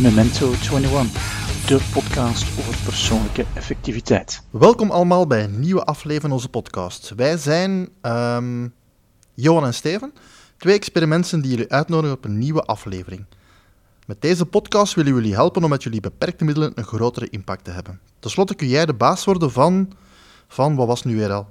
[0.00, 4.42] Memento 21, de podcast over persoonlijke effectiviteit.
[4.50, 7.12] Welkom allemaal bij een nieuwe aflevering onze podcast.
[7.16, 8.74] Wij zijn um,
[9.34, 10.12] Johan en Steven,
[10.56, 13.26] twee experimenten die jullie uitnodigen op een nieuwe aflevering.
[14.06, 17.70] Met deze podcast willen jullie helpen om met jullie beperkte middelen een grotere impact te
[17.70, 18.00] hebben.
[18.18, 19.92] Ten slotte kun jij de baas worden van...
[20.48, 21.46] Van, wat was nu weer al?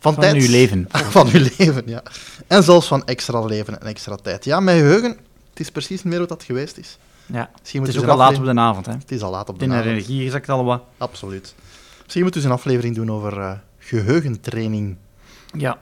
[0.00, 0.34] Van, van tijd.
[0.34, 0.86] uw leven.
[1.16, 2.02] van uw leven, ja.
[2.46, 4.44] En zelfs van extra leven en extra tijd.
[4.44, 5.10] Ja, mijn geheugen,
[5.50, 6.98] het is precies meer wat dat geweest is.
[7.26, 8.86] Ja, het is ook al laat op de avond.
[8.86, 8.92] Hè?
[8.92, 9.78] Het is al laat op de avond.
[9.78, 10.82] In de energie is het al wat.
[10.98, 11.54] Absoluut.
[12.02, 14.96] Misschien moeten we eens een aflevering doen over uh, geheugentraining.
[15.56, 15.78] Ja.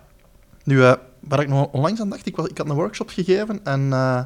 [0.64, 3.60] Nu, uh, waar ik nog onlangs aan dacht, ik, was, ik had een workshop gegeven
[3.64, 4.22] en uh,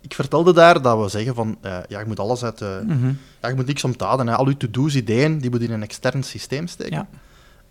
[0.00, 2.60] ik vertelde daar dat we zeggen van, ja, je moet alles uit...
[2.60, 3.18] Mm -hmm.
[3.40, 4.26] Ja, je moet niks onthouden.
[4.26, 4.34] Hè.
[4.34, 6.96] Al je to-do's, ideeën, die moet in een extern systeem steken.
[6.96, 7.08] Ja.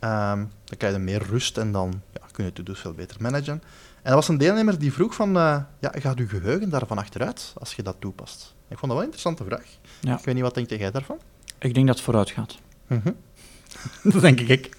[0.04, 3.62] Um, dan krijg je meer rust en dan ja, kun je to-do's veel beter managen.
[4.02, 7.74] En er was een deelnemer die vroeg van, ja, gaat je geheugen daarvan achteruit als
[7.74, 8.56] je dat toepast?
[8.68, 9.66] Ik vond dat wel een interessante vraag.
[10.00, 10.18] Ja.
[10.18, 11.18] Ik weet niet, wat denk jij daarvan?
[11.58, 12.58] Ik denk dat het vooruit gaat.
[12.88, 13.16] Mm -hmm.
[14.12, 14.78] dat denk ik.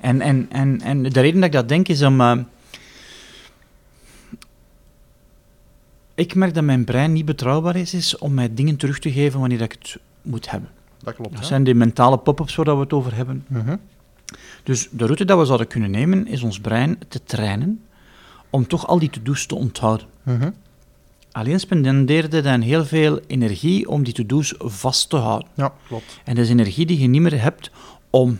[0.00, 2.20] En, en, en, en de reden dat ik dat denk is om...
[2.20, 2.38] Uh,
[6.14, 9.40] ik merk dat mijn brein niet betrouwbaar is, is om mij dingen terug te geven
[9.40, 10.70] wanneer ik het moet hebben.
[11.02, 11.36] Dat klopt.
[11.36, 13.44] Dat zijn die mentale pop-ups waar we het over hebben.
[13.48, 13.80] Mm -hmm.
[14.62, 17.84] Dus de route dat we zouden kunnen nemen, is ons brein te trainen
[18.50, 20.06] om toch al die to-do's te onthouden.
[20.22, 20.54] Mm -hmm.
[21.32, 25.48] Alleen spendeerde dan heel veel energie om die to-do's vast te houden.
[25.54, 26.20] Ja, klopt.
[26.24, 27.70] En dat is energie die je niet meer hebt
[28.10, 28.38] om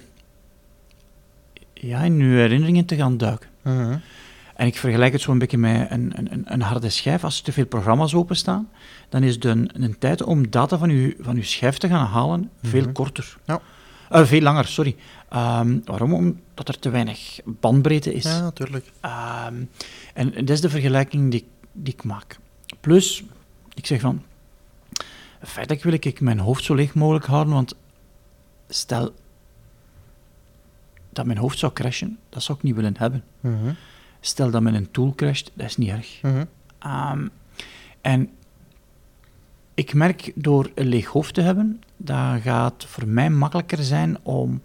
[1.75, 3.49] ja, in je herinneringen te gaan duiken.
[3.63, 3.95] Uh -huh.
[4.55, 7.25] En ik vergelijk het zo een beetje met een, een, een harde schijf.
[7.25, 8.69] Als er te veel programma's openstaan,
[9.09, 12.41] dan is de, een tijd om data van je, van uw schijf te gaan halen
[12.41, 12.71] uh -huh.
[12.71, 13.37] veel korter.
[13.47, 13.61] Ja.
[14.13, 14.97] Uh, veel langer, sorry.
[15.35, 16.13] Um, waarom?
[16.15, 18.23] Omdat er te weinig bandbreedte is.
[18.25, 18.93] Ja, natuurlijk.
[19.05, 19.71] Um,
[20.15, 22.39] en dat is de vergelijking die, die ik maak.
[22.81, 23.25] Plus,
[23.75, 24.23] ik zeg van,
[25.43, 27.75] feitelijk wil ik mijn hoofd zo leeg mogelijk houden, want
[28.69, 29.15] stel
[31.13, 33.25] dat mijn hoofd zou crashen, dat zou ik niet willen hebben.
[33.41, 33.71] -huh.
[34.21, 36.21] Stel dat mijn een tool crasht, dat is niet erg.
[36.21, 37.13] -huh.
[37.13, 37.31] um,
[38.01, 38.31] en
[39.75, 44.63] ik merk door een leeg hoofd te hebben, dat gaat voor mij makkelijker zijn om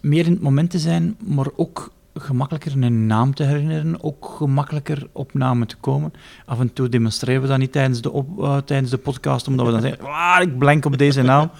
[0.00, 5.08] meer in het moment te zijn, maar ook gemakkelijker een naam te herinneren, ook gemakkelijker
[5.12, 6.12] op namen te komen.
[6.44, 9.66] Af en toe demonstreren we dat niet tijdens de, op, uh, tijdens de podcast, omdat
[9.66, 11.50] we dan zeggen, ah, ik blank op deze naam.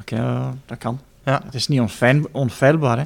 [0.00, 1.00] Oké, okay, uh, dat kan.
[1.24, 1.40] Ja.
[1.44, 2.98] Het is niet onfeil, onfeilbaar.
[2.98, 3.04] Hè.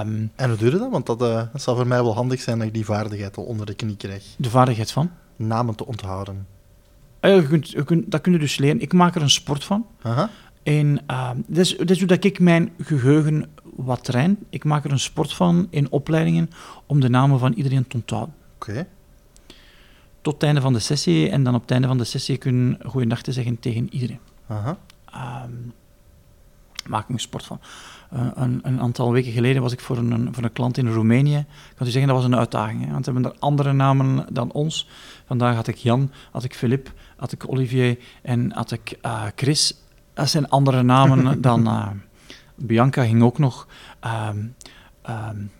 [0.00, 0.90] Um, en hoe doe je dat?
[0.90, 3.44] Want dat, uh, dat zou voor mij wel handig zijn dat ik die vaardigheid al
[3.44, 4.24] onder de knie krijg.
[4.36, 5.10] De vaardigheid van?
[5.36, 6.46] Namen te onthouden.
[7.20, 8.80] Je kunt, je kunt, dat kun je dus leren.
[8.80, 9.86] Ik maak er een sport van.
[10.02, 10.22] -huh.
[10.62, 13.46] En uh, dat, is, dat is hoe dat ik mijn geheugen
[13.84, 14.14] wat.
[14.50, 16.50] Ik maak er een sport van in opleidingen
[16.86, 18.34] om de namen van iedereen te onthouden.
[18.54, 18.70] Oké.
[18.70, 18.86] Okay.
[20.20, 21.30] Tot het einde van de sessie.
[21.30, 24.20] En dan op het einde van de sessie kunnen goeiedag te zeggen tegen iedereen.
[24.46, 24.72] -huh.
[25.44, 25.72] um,
[26.86, 27.60] maak ik een sport van.
[28.14, 31.36] Uh, een, een, aantal weken geleden was ik voor een, voor een klant in Roemenië.
[31.36, 32.84] Ik kan u zeggen, dat was een uitdaging.
[32.84, 34.88] Hè, want ze hebben er andere namen dan ons.
[35.26, 39.74] Vandaag had ik Jan, had ik Filip, had ik Olivier en had ik uh, Chris.
[40.14, 41.66] Dat zijn andere namen dan...
[41.66, 41.88] Uh,
[42.60, 43.66] Bianca ging ook nog.
[44.04, 44.54] Um,
[45.08, 45.50] um,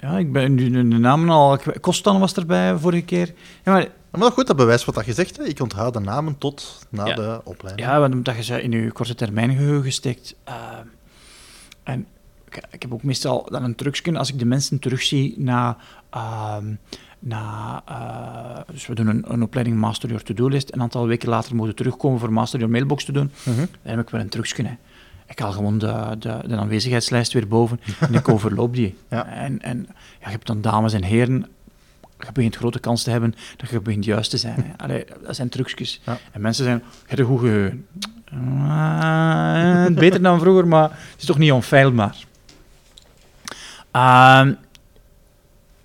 [0.00, 1.58] ja, ik ben nu de namen al.
[1.80, 3.34] Kostan was erbij vorige keer.
[3.64, 5.36] Ja, maar, maar goed, dat bewijst wat je zegt.
[5.36, 5.44] Hè.
[5.44, 7.88] Ik onthoud de namen tot na ja, de opleiding.
[7.88, 10.34] Ja, omdat je ze in je korte termijn geheugen steekt.
[10.48, 10.54] Uh,
[11.82, 12.06] en
[12.46, 15.76] ik, ik, heb ook meestal dan een trucje als ik de mensen terugzie na.
[17.20, 20.72] Na uh, dus we doen een, een opleiding Master Your To-Do-list.
[20.72, 23.30] Een aantal weken later moeten terugkomen voor Master Your Mailbox te doen.
[23.48, 23.56] Uh -huh.
[23.56, 24.62] Dan heb ik wel een trucje.
[24.62, 24.76] Hè.
[25.26, 28.96] Ik haal gewoon de, de, de aanwezigheidslijst weer boven en ik overloop die.
[29.10, 29.26] Ja.
[29.26, 29.94] En, en ja,
[30.24, 31.46] je hebt dan dames en heren,
[32.18, 34.64] je begint grote kans te hebben dat je begint juist te zijn.
[34.64, 34.84] Hè.
[34.84, 36.00] Allee, dat zijn trucjes.
[36.04, 36.18] Ja.
[36.32, 37.86] En mensen zijn, je hebt een goed geheugen.
[38.34, 42.16] Uh, beter dan vroeger, maar het is toch niet onfeilbaar.
[43.96, 44.48] Uh,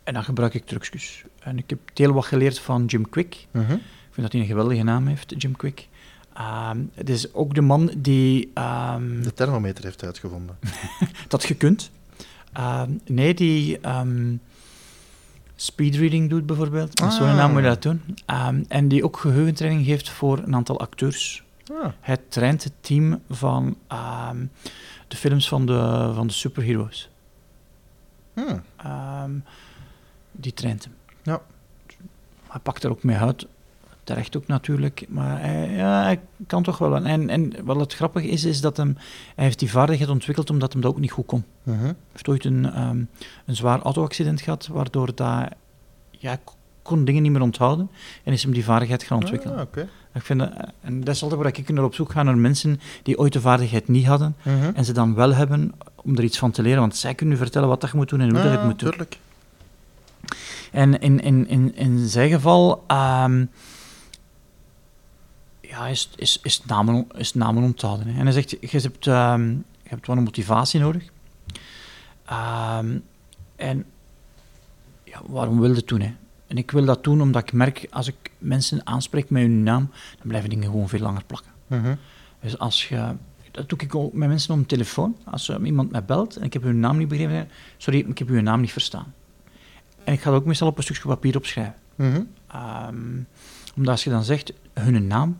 [0.06, 1.24] en dan gebruik ik trucjes.
[1.40, 3.48] En ik heb heel wat geleerd van Jim Quick.
[3.52, 3.78] Uh -huh.
[3.78, 5.88] Ik vind dat hij een geweldige naam heeft, Jim Quick.
[6.72, 8.52] Um, het is ook de man die...
[8.94, 10.57] Um, de thermometer heeft uitgevonden.
[11.28, 11.92] dat je kunt.
[12.57, 13.80] Um, nee, die
[15.56, 17.01] speedreading doet bijvoorbeeld.
[17.01, 17.12] Ah.
[17.12, 18.01] zo'n naam moet je dat doen.
[18.68, 21.44] en die ook geheugentraining geeft voor een aantal acteurs.
[21.72, 21.88] Ah.
[22.00, 23.78] Hij traint het team van
[25.08, 27.10] de films van de, van de superheroes.
[28.34, 28.63] Hmm.
[30.36, 30.94] Die traint hem.
[31.24, 31.42] Ja.
[32.48, 33.48] Hij pakt er ook mee uit
[34.04, 36.96] terecht ook natuurlijk, maar hij, ja, hij kan toch wel.
[37.06, 38.98] En, en wat het grappige is, is dat hem,
[39.36, 41.44] hij heeft die vaardigheid ontwikkeld omdat hem dat ook niet goed kon.
[41.64, 41.80] Mhm.
[41.84, 42.98] Hij heeft ooit een, ehm,
[43.46, 45.48] een zwaar auto-accident gehad, waardoor dat,
[46.12, 46.38] ja,
[46.82, 47.90] kon dingen niet meer onthouden
[48.24, 49.56] en is hem die vaardigheid gaan ontwikkelen.
[49.56, 49.88] Ah, oké.
[50.14, 50.52] Ik vind dat,
[50.82, 53.42] en dat is altijd waar ik naar op zoek ga, naar mensen die ooit de
[53.42, 54.72] vaardigheid niet hadden Mhm.
[54.76, 57.38] en ze dan wel hebben om er iets van te leren, want zij kunnen u
[57.40, 58.94] vertellen wat dat je moet doen en hoe dat je het Ah, moet doen.
[60.75, 63.45] En in, in, in, in zijn geval ehm,
[65.62, 68.07] ja, is, is, is, namen, is namen onthouden.
[68.07, 68.19] Hè.
[68.19, 71.04] En hij zegt, je hebt, ehm, je hebt wel een motivatie nodig.
[72.25, 72.98] Ehm,
[73.56, 73.86] en
[75.04, 76.01] ja, waarom wil je het doen?
[76.01, 76.13] Hè?
[76.48, 79.89] En ik wil dat doen omdat ik merk, als ik mensen aanspreek met hun naam,
[80.18, 81.51] dan blijven dingen gewoon veel langer plakken.
[81.68, 81.95] Mhm.
[82.42, 83.16] Dus als je...
[83.51, 85.18] Dat doe ik ook met mensen op de telefoon.
[85.24, 88.42] Als iemand mij belt en ik heb hun naam niet begrepen, sorry, ik heb uw
[88.42, 89.13] naam niet verstaan.
[90.06, 91.75] En ik ga dat ook meestal op een stukje papier opschrijven.
[91.96, 92.22] Mhm.
[92.48, 92.96] Ehm,
[93.75, 95.38] omdat als je dan zegt hun naam,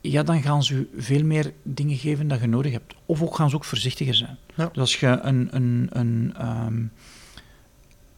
[0.00, 2.94] ja, dan gaan ze u veel meer dingen geven dat je nodig hebt.
[3.06, 4.36] Of ook gaan ze ook voorzichtiger zijn.
[4.54, 4.66] Ja.
[4.72, 6.82] Dus als je een, een, een, ehm,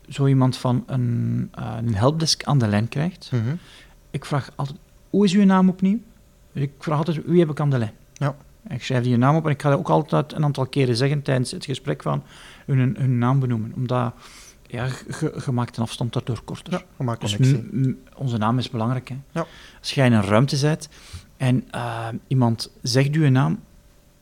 [0.09, 3.55] zo iemand van een, eh, een helpdesk aan de lijn krijgt, Mhm.
[4.11, 4.79] ik vraag altijd,
[5.11, 5.99] hoe is uw naam opnieuw?
[6.53, 7.93] Dus ik vraag altijd, wie heb ik aan de lijn?
[8.12, 8.37] Ja.
[8.62, 10.97] En ik schrijf die naam op en ik ga dat ook altijd een aantal keren
[10.97, 12.23] zeggen tijdens het gesprek van
[12.67, 13.73] hun, hun naam benoemen.
[13.76, 14.12] Omdat,
[14.69, 16.73] ja, je, je maakt een afstand daardoor korter.
[16.73, 17.97] Ja, we Dus connectie.
[18.17, 19.09] onze naam is belangrijk.
[19.09, 19.17] Hè?
[19.32, 19.47] Ja.
[19.79, 20.88] Als jij in een ruimte zit
[21.37, 23.61] en eh, iemand zegt je naam,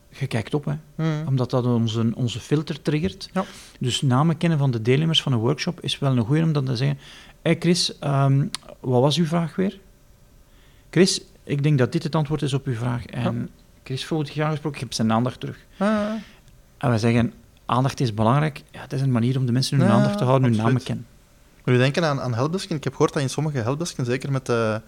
[0.09, 0.73] je kijkt op, hè?
[0.95, 1.27] Mhm.
[1.27, 3.29] omdat dat onze, onze filter triggert.
[3.33, 3.45] Ja.
[3.79, 6.65] Dus namen kennen van de deelnemers van een workshop is wel een goeie om dan
[6.65, 6.97] te zeggen:
[7.41, 8.45] Hé Chris, ehm,
[8.79, 9.79] wat was uw vraag weer?
[10.89, 13.05] Chris, ik denk dat dit het antwoord is op uw vraag.
[13.05, 13.49] En
[13.83, 15.57] Chris voelt zich aangesproken, ik heb zijn aandacht terug.
[15.77, 16.11] Ah,
[16.77, 17.33] En wij zeggen:
[17.67, 18.63] aandacht is belangrijk.
[18.71, 20.83] Ja, het is een manier om de mensen hun Ja, aandacht te houden, hun namen
[20.83, 21.05] kennen.
[21.65, 22.75] Moet je denken aan, aan helpdesken?
[22.75, 24.81] Ik heb gehoord dat in sommige helpdesken, zeker met de,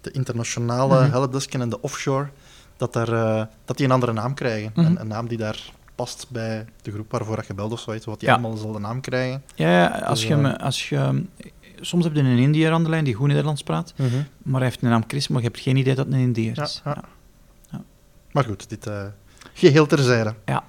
[0.00, 1.10] de internationale Mhm.
[1.10, 2.28] helpdesken en de offshore,
[2.76, 4.70] dat, daar, eh, dat die een andere naam krijgen.
[4.74, 4.86] Mhm.
[4.86, 8.04] een, een naam die daar past bij de groep waarvoor dat je belt of zoiets,
[8.06, 8.34] wat die Ja.
[8.34, 9.42] allemaal dezelfde naam krijgen.
[9.54, 11.24] Ja, ja, als, Dus, je, eh, als je...
[11.80, 13.94] Soms heb je een Indiër aan de lijn die goed Nederlands praat,
[14.42, 16.62] maar hij heeft een naam Chris, maar je hebt geen idee dat het een Indiër
[16.62, 16.80] is.
[16.84, 17.04] ja.
[17.70, 17.80] Ja.
[18.32, 19.02] Maar goed, dit eh,
[19.52, 20.34] geheel terzijde.
[20.44, 20.64] Ja.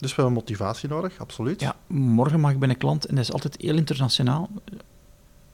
[0.00, 1.60] Dus we hebben motivatie nodig, absoluut.
[1.60, 4.48] Ja, morgen mag ik bij een klant, en dat is altijd heel internationaal.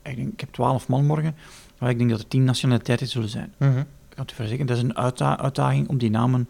[0.03, 1.35] Ik, denk, ik heb twaalf man morgen,
[1.79, 3.53] maar ik denk dat er tien nationaliteiten zullen zijn.
[3.57, 6.49] Mhm, Ik kan het u verzekeren, dat is een uitda- uitdaging om die namen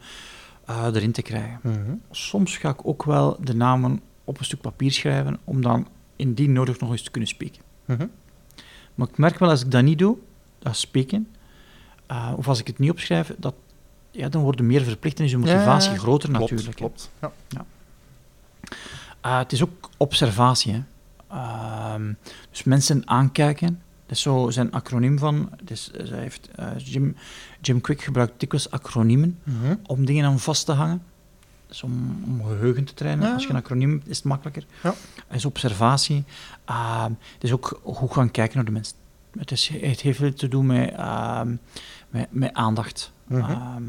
[0.65, 1.59] eh, erin te krijgen.
[1.63, 1.93] mhm.
[2.11, 6.51] Soms ga ik ook wel de namen op een stuk papier schrijven, om dan indien
[6.53, 7.61] nodig nog eens te kunnen spreken.
[7.85, 8.07] Mhm.
[8.95, 10.17] Maar ik merk wel als ik dat niet doe,
[10.59, 11.27] dat spreken,
[12.07, 13.53] eh, of als ik het niet opschrijf, dat,
[14.11, 16.77] ja, dan word je meer verplicht en is je motivatie Ja, groter Klopt, natuurlijk.
[16.77, 17.09] klopt.
[17.21, 17.31] Ja.
[19.25, 20.73] Uh, het is ook observatie.
[20.73, 20.81] Hè.
[21.29, 22.13] Ehm,
[22.49, 23.81] dus mensen aankijken.
[24.05, 25.49] Dat is zo zijn acroniem van.
[25.63, 27.15] Dus, eh, hij heeft, eh, Jim,
[27.61, 29.75] Jim Quick gebruikt dikwijls acroniemen Mhm.
[29.85, 31.03] om dingen aan vast te hangen.
[31.67, 33.27] Dus om, om geheugen te trainen.
[33.27, 33.33] Ja.
[33.33, 34.65] Als je een acroniem hebt, is het makkelijker.
[34.83, 34.93] Ja.
[35.27, 36.23] Het is observatie.
[36.65, 38.95] Ehm, het is ook goed gaan kijken naar de mensen.
[39.37, 41.55] Het, is, het heeft veel te doen met, ehm,
[42.09, 43.11] met, met aandacht.
[43.27, 43.81] Mhm.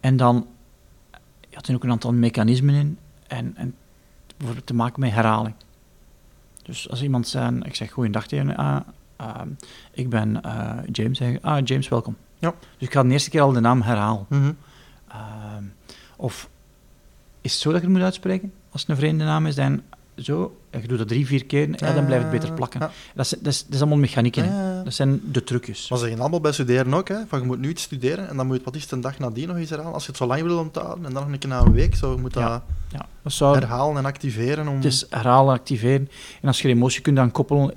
[0.00, 0.46] En dan
[1.50, 2.98] ja, er zijn ook een aantal mechanismen in.
[3.26, 3.74] En, en
[4.36, 5.54] bijvoorbeeld te maken met herhaling.
[6.62, 8.80] Dus als iemand zegt, ik zeg goeiedag tegen ah,
[9.16, 9.48] ehm,
[9.92, 12.16] ik ben eh, James, zeg ik, ah, James, welkom.
[12.38, 12.54] Ja.
[12.78, 14.26] Dus ik ga de eerste keer al de naam herhalen.
[14.28, 14.52] Mhm.
[15.08, 15.64] Ehm,
[16.16, 16.48] of
[17.40, 18.52] is het zo dat je het moet uitspreken?
[18.70, 19.82] Als het een vreemde naam is, dan
[20.16, 22.80] zo, je doet dat drie, vier keer, ja, dan blijft het beter plakken.
[22.80, 22.90] Ja.
[23.14, 24.44] Dat, is, dat, is, dat is allemaal mechanieken.
[24.44, 24.75] hè.
[24.86, 25.88] Dat zijn de trucjes.
[25.88, 28.36] Maar ze zeggen allemaal bij studeren ook, hè, van je moet nu iets studeren en
[28.36, 29.92] dan moet je het wat is een dag nadien nog eens herhalen.
[29.94, 31.94] Als je het zo lang wil onthouden en dan nog een keer na een week,
[31.94, 32.62] zo je moet dat Ja.
[32.88, 34.68] Ja, dat zou, herhalen en activeren.
[34.68, 34.74] Om...
[34.76, 36.08] Het is herhalen, activeren.
[36.42, 37.74] En als je de emotie kunt aan koppelen...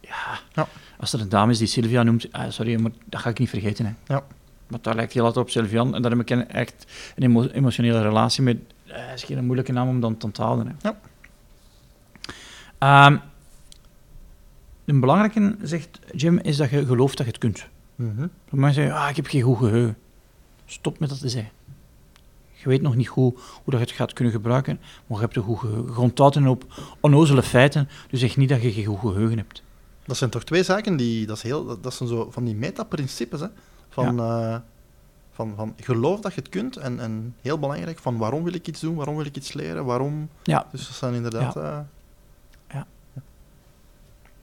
[0.00, 0.68] Ja, Ja.
[0.98, 2.32] Als er een dame is die Sylvia noemt...
[2.32, 3.86] ah, sorry, maar dat ga ik niet vergeten.
[3.86, 4.14] Hè.
[4.14, 4.22] Ja.
[4.66, 5.94] Maar daar lijkt heel altijd op Sylvian.
[5.94, 8.64] En daar heb ik echt een emo- emotionele relatie mee.
[8.86, 10.66] Dat is geen moeilijke naam om dan te onthouden.
[10.66, 10.88] Hè.
[10.88, 10.96] Ja.
[12.78, 13.16] Ehm,
[14.84, 17.66] een belangrijke, zegt Jim, is dat je gelooft dat je het kunt.
[17.94, 18.08] Mhm.
[18.10, 19.96] Sommige mensen zeggen, ah, ik heb geen goed geheugen.
[20.66, 21.52] Stop met dat te zeggen.
[22.52, 25.36] Je weet nog niet goed hoe dat je het gaat kunnen gebruiken, maar je hebt
[25.36, 26.48] een goed geheugen.
[26.48, 26.64] Op
[27.00, 29.62] onnozele feiten, dus zeg niet dat je geen goed geheugen hebt.
[30.06, 33.40] Dat zijn toch twee zaken die, dat, is heel, dat, zijn zo van die metaprincipes,
[33.40, 33.46] hè.
[33.88, 34.56] Van, eh,
[35.32, 38.68] van, van geloof dat je het kunt en, en heel belangrijk, van waarom wil ik
[38.68, 40.28] iets doen, waarom wil ik iets leren, waarom...
[40.42, 41.56] Ja, Dus dat zijn inderdaad...
[41.56, 41.78] eh.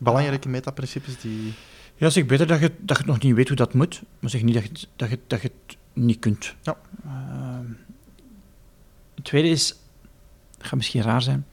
[0.03, 1.53] Belangrijke metaprincipes die...
[1.96, 4.41] ja zeg beter dat je, dat je nog niet weet hoe dat moet, maar zeg
[4.43, 6.55] niet dat je, het- dat je, dat je het niet kunt.
[6.62, 6.77] Ja.
[7.05, 7.65] Ehm,
[9.15, 9.67] het tweede is,
[10.58, 11.46] dat gaat misschien raar zijn,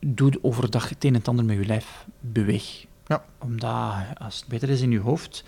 [0.00, 2.06] doe overdag het een en het ander met je lijf.
[2.20, 2.84] Beweeg.
[3.06, 3.24] Ja.
[3.38, 5.44] Omdat als het beter is in je hoofd...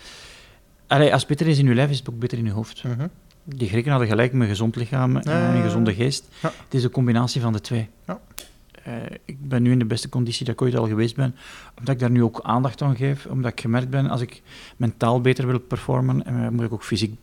[0.87, 2.83] Allee, als het beter is in je lijf, is het ook beter in je hoofd.
[2.83, 3.07] Mhm.
[3.43, 6.27] Die Grieken hadden gelijk met een gezond lichaam en een gezonde geest.
[6.41, 6.51] Ja.
[6.63, 7.89] Het is een combinatie van de twee.
[8.07, 8.19] Ja.
[8.83, 8.93] Eh,
[9.25, 11.35] ik ben nu in de beste conditie dat ik ooit al geweest ben,
[11.77, 14.41] omdat ik daar nu ook aandacht aan geef, omdat ik gemerkt ben, als ik
[14.77, 17.15] mentaal beter wil performen, eh, moet ik ook fysiek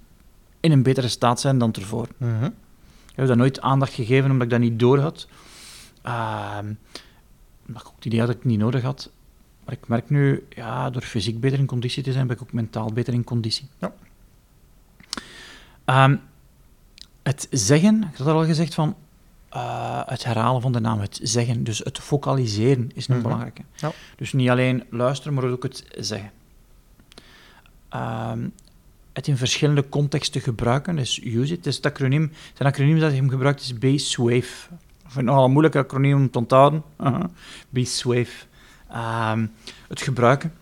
[0.60, 2.08] in een betere staat zijn dan ervoor.
[2.16, 2.44] Mhm.
[2.44, 5.28] Ik heb dat nooit aandacht gegeven, omdat ik dat niet door had.
[6.02, 6.72] Ehm,
[7.66, 9.10] omdat ik ook het idee had dat ik het niet nodig had.
[9.64, 12.52] Maar ik merk nu, ja, door fysiek beter in conditie te zijn, ben ik ook
[12.52, 13.68] mentaal beter in conditie.
[13.78, 13.94] Ja.
[15.84, 16.16] Ehm,
[17.22, 18.96] het zeggen, ik had al gezegd van
[19.56, 23.22] eh, het herhalen van de naam, het zeggen, dus het focaliseren is een Mhm.
[23.22, 23.62] belangrijke.
[23.76, 23.92] Ja.
[24.16, 26.30] Dus niet alleen luisteren, maar ook het zeggen.
[27.88, 28.48] Ehm,
[29.12, 31.64] het in verschillende contexten gebruiken, dus use it.
[31.64, 34.68] Dus het acroniem, zijn acroniem dat hij hem gebruikt is B-SWAVE.
[35.04, 36.82] Ik vind het nogal een moeilijk acroniem om te onthouden.
[36.96, 37.30] Aha.
[37.72, 38.46] B-SWAVE.
[38.90, 39.46] Ehm,
[39.88, 40.52] het gebruiken.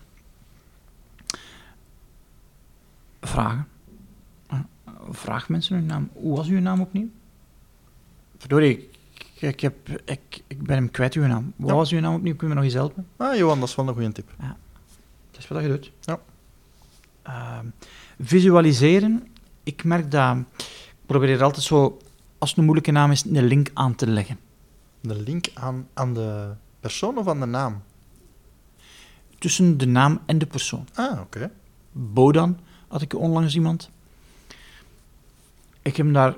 [3.21, 3.67] Vragen.
[4.53, 4.59] Uh,
[5.09, 6.09] Vraag mensen hun naam.
[6.13, 7.09] Hoe was uw naam opnieuw?
[8.45, 9.75] Verdorie, ik, ik, heb,
[10.05, 11.53] ik, ik ben hem kwijt, uw naam.
[11.55, 11.75] Wat Ja.
[11.75, 12.35] was uw naam opnieuw?
[12.35, 13.07] Kun je me nog eens helpen?
[13.17, 14.31] Ah, Johan, dat is wel een goede tip.
[15.31, 15.91] Dat is wat je doet.
[16.01, 16.19] Ja.
[17.21, 17.65] Ehm,
[18.19, 19.27] visualiseren.
[19.63, 20.37] Ik merk dat...
[20.57, 21.97] Ik probeer er altijd zo,
[22.37, 24.39] als het een moeilijke naam is, een link aan te leggen.
[25.01, 27.81] De link aan, aan de persoon of aan de naam?
[29.39, 30.87] Tussen de naam en de persoon.
[30.93, 31.51] Ah, oké.
[31.91, 33.89] Bodan had ik onlangs iemand.
[35.81, 36.35] Ik heb hem daar...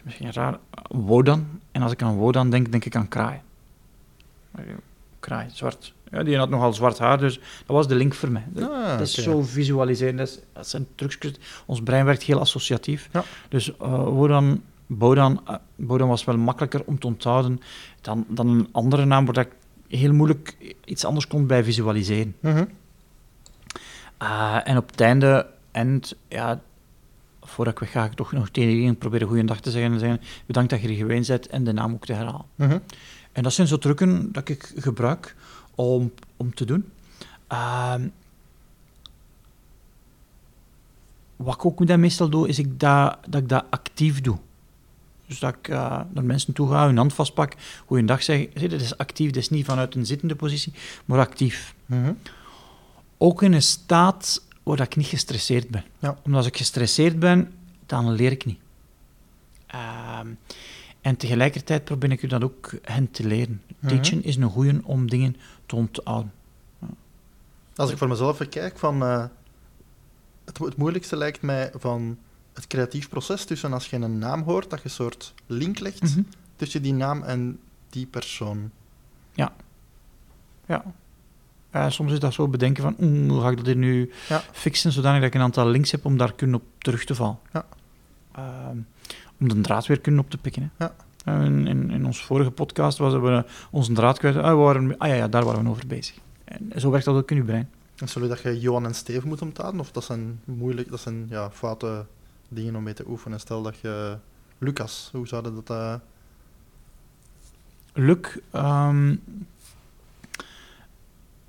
[0.00, 0.58] Is misschien raar.
[0.88, 1.46] Wodan.
[1.72, 3.40] En als ik aan Wodan denk, denk ik aan kraai.
[5.20, 5.94] Kraai, zwart.
[6.10, 8.44] Ja, die had nogal zwart haar, dus dat was de link voor mij.
[8.48, 10.16] Dat- Ah, dat is zo visualiseren.
[10.16, 11.32] Dat, is, dat zijn trucjes.
[11.66, 13.08] Ons brein werkt heel associatief.
[13.12, 13.24] Ja.
[13.48, 17.60] Dus eh Wodan, Bodan, eh, Bodan was wel makkelijker om te onthouden
[18.00, 19.52] dan, dan een andere naam, waar ik
[19.88, 22.36] heel moeilijk iets anders kon bij visualiseren.
[22.40, 22.64] Mhm.
[24.16, 26.60] Ah, en op het einde, en ja,
[27.50, 29.98] voordat ik weg ga, ga ik toch nog tegen iedereen proberen goeiedag te zeggen en
[29.98, 32.46] zeggen bedankt dat je er geweest bent en de naam ook te herhalen.
[32.54, 32.78] Mhm.
[33.32, 35.36] En dat zijn zo trucken dat ik gebruik
[35.74, 36.90] om, om te doen.
[37.46, 38.08] Ehm,
[41.36, 44.38] wat ik ook dan meestal doe, is ik dat, dat ik dat actief doe.
[45.26, 47.54] Dus dat ik eh, naar mensen toe ga, hun hand vastpak,
[47.86, 48.46] goeiedag zeg.
[48.54, 50.72] Zie, Dat is actief, dat is niet vanuit een zittende positie,
[51.04, 51.74] maar actief.
[51.86, 52.12] Mhm.
[53.18, 55.84] Ook in een staat waar dat ik niet gestresseerd ben.
[55.98, 56.16] Ja.
[56.22, 57.52] Omdat als ik gestresseerd ben,
[57.86, 58.60] dan leer ik niet.
[59.66, 60.28] Ehm,
[61.00, 63.62] en tegelijkertijd probeer ik u dat ook hen te leren.
[63.78, 63.88] Mhm.
[63.88, 65.36] Teachen is een goeie om dingen
[65.66, 66.32] te onthouden.
[67.74, 69.24] Als ik voor mezelf kijk, van, eh,
[70.44, 72.18] het, het moeilijkste lijkt mij van
[72.52, 76.02] het creatief proces tussen als je een naam hoort, dat je een soort link legt
[76.02, 76.22] Mhm.
[76.56, 78.70] tussen die naam en die persoon.
[80.66, 80.84] Ja.
[81.70, 84.42] Eh, soms is dat zo bedenken van, "Oeh, hoe ga ik dat hier nu Ja.
[84.52, 87.38] fixen, zodanig dat ik een aantal links heb om daar kunnen op terug te vallen.
[87.52, 87.66] Ja.
[88.34, 88.76] Ehm,
[89.40, 90.72] om de draad weer kunnen op te pikken.
[90.76, 90.84] Hè.
[90.84, 90.94] Ja.
[91.24, 94.36] Eh, In, in, in onze vorige podcast was we onze draad kwijt.
[94.36, 96.16] Ah, we waren, ah ja, ja, daar waren we over bezig.
[96.44, 97.68] En zo werkt dat ook in je brein.
[97.96, 99.80] En zullen dat je Johan en Steven moet onthouden?
[99.80, 102.06] Of dat zijn moeilijk, dat zijn ja, foute
[102.48, 103.40] dingen om mee te oefenen?
[103.40, 104.16] Stel dat je
[104.58, 105.70] Lucas, hoe zouden dat...
[105.70, 105.94] eh
[107.92, 109.16] Luc, ehm,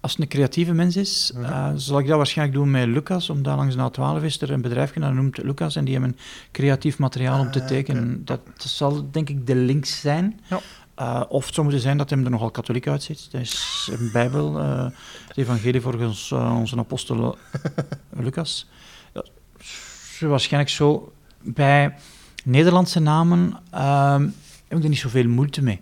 [0.01, 1.43] als het een creatieve mens is, Mhm.
[1.45, 4.61] eh, zal ik dat waarschijnlijk doen met Lucas, omdat langs de A12 is er een
[4.61, 6.17] bedrijfje dat noemt Lucas en die hebben
[6.51, 8.25] creatief materiaal om te Ah, tekenen.
[8.25, 10.39] Dat zal denk ik de link zijn.
[10.49, 10.59] Ja.
[10.95, 13.31] Eh, of het zou moeten zijn dat hem er nogal katholiek uitziet.
[13.31, 14.83] Dat is een Bijbel, eh,
[15.27, 17.37] het evangelie volgens onze apostel
[18.09, 18.69] Lucas.
[19.11, 19.29] Dat
[19.61, 21.13] is waarschijnlijk zo.
[21.43, 21.95] Bij
[22.43, 24.21] Nederlandse namen ehm,
[24.67, 25.81] heb ik er niet zoveel moeite mee.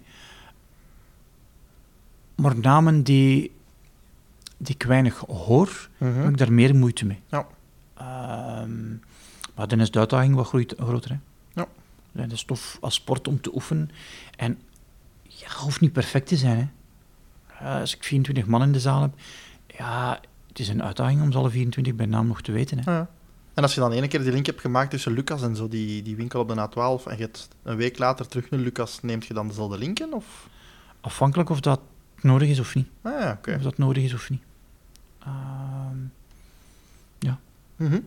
[2.36, 3.52] Maar namen die,
[4.60, 6.20] die ik weinig hoor, mhm.
[6.20, 7.22] heb ik daar meer moeite mee.
[7.28, 7.48] Ja.
[7.94, 8.90] Ehm,
[9.56, 11.10] maar dan is de uitdaging wat groeit, groter.
[11.12, 11.18] Hè?
[11.62, 11.68] Ja.
[12.12, 13.92] Ja, Het is tof als sport om te oefenen.
[14.36, 14.60] En
[15.24, 16.72] ja, het hoeft niet perfect te zijn.
[17.48, 17.80] Hè?
[17.80, 19.12] Als ik 24 man in de zaal heb,
[19.68, 22.80] ja, het is een uitdaging om ze alle 24 bij naam nog te weten.
[22.84, 22.92] Hè?
[22.92, 23.10] Ja.
[23.54, 26.02] En als je dan ene keer die link hebt gemaakt tussen Lucas en zo, die,
[26.02, 29.26] die winkel op de A12, en je hebt een week later terug naar Lucas, neemt
[29.26, 30.14] je dan dezelfde linken?
[30.14, 30.48] Of?
[31.02, 31.80] Afhankelijk of dat
[32.22, 32.88] nodig is of niet.
[33.02, 33.40] Ah ja.
[33.56, 34.42] Of dat nodig is of niet.
[35.20, 35.98] Ehm,
[37.76, 38.00] Mhm.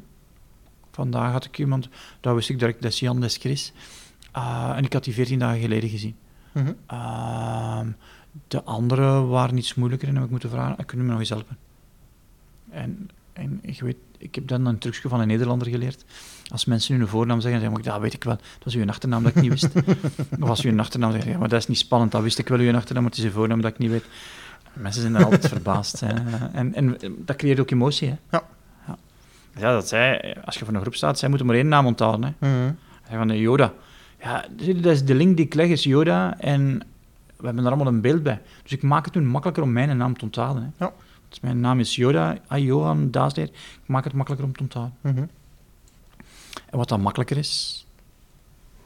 [0.90, 1.88] vandaag had ik iemand,
[2.20, 3.72] daar wist ik direct, dat is Jan des Chris.
[4.32, 6.16] Eh, en ik had die 14 dagen geleden gezien.
[6.52, 6.72] Mhm.
[6.86, 7.86] Ehm,
[8.48, 11.20] de andere waren iets moeilijker en heb ik moeten vragen, "Ah, kunnen we me nog
[11.20, 11.56] eens helpen?
[12.70, 16.04] En, en ik weet, ik heb dan een trucje van een Nederlander geleerd.
[16.50, 18.36] Als mensen hun voornaam zeggen, dan zeg ik, dat weet ik wel.
[18.58, 19.68] Dat is uw achternaam dat ik niet wist.
[20.42, 22.48] of als u een achternaam zegt, ja, maar dat is niet spannend, dat wist ik
[22.48, 24.04] wel, uw achternaam, maar het is uw voornaam dat ik niet weet.
[24.72, 26.00] Mensen zijn daar altijd verbaasd.
[26.00, 26.12] Hè.
[26.52, 28.08] En, en dat creëert ook emotie.
[28.08, 28.14] Hè.
[28.30, 28.42] Ja.
[28.86, 28.96] ja.
[29.56, 32.36] Ja, dat zij, als je voor een groep staat, zij moeten maar één naam onthouden.
[32.38, 32.48] Hè.
[32.48, 32.72] Mhm.
[33.18, 33.72] Van de Yoda.
[34.22, 36.38] Ja, dat is de link die ik leg, is Yoda.
[36.40, 36.78] En
[37.36, 38.40] we hebben er allemaal een beeld bij.
[38.62, 40.74] Dus ik maak het toen makkelijker om mijn naam te onthouden.
[40.76, 40.84] Hè.
[40.84, 40.92] Ja.
[41.28, 43.44] Dus mijn naam is Yoda, ah, Johan Daasleer.
[43.82, 44.94] Ik maak het makkelijker om te onthouden.
[45.00, 45.24] Mhm.
[46.70, 47.86] En wat dan makkelijker is,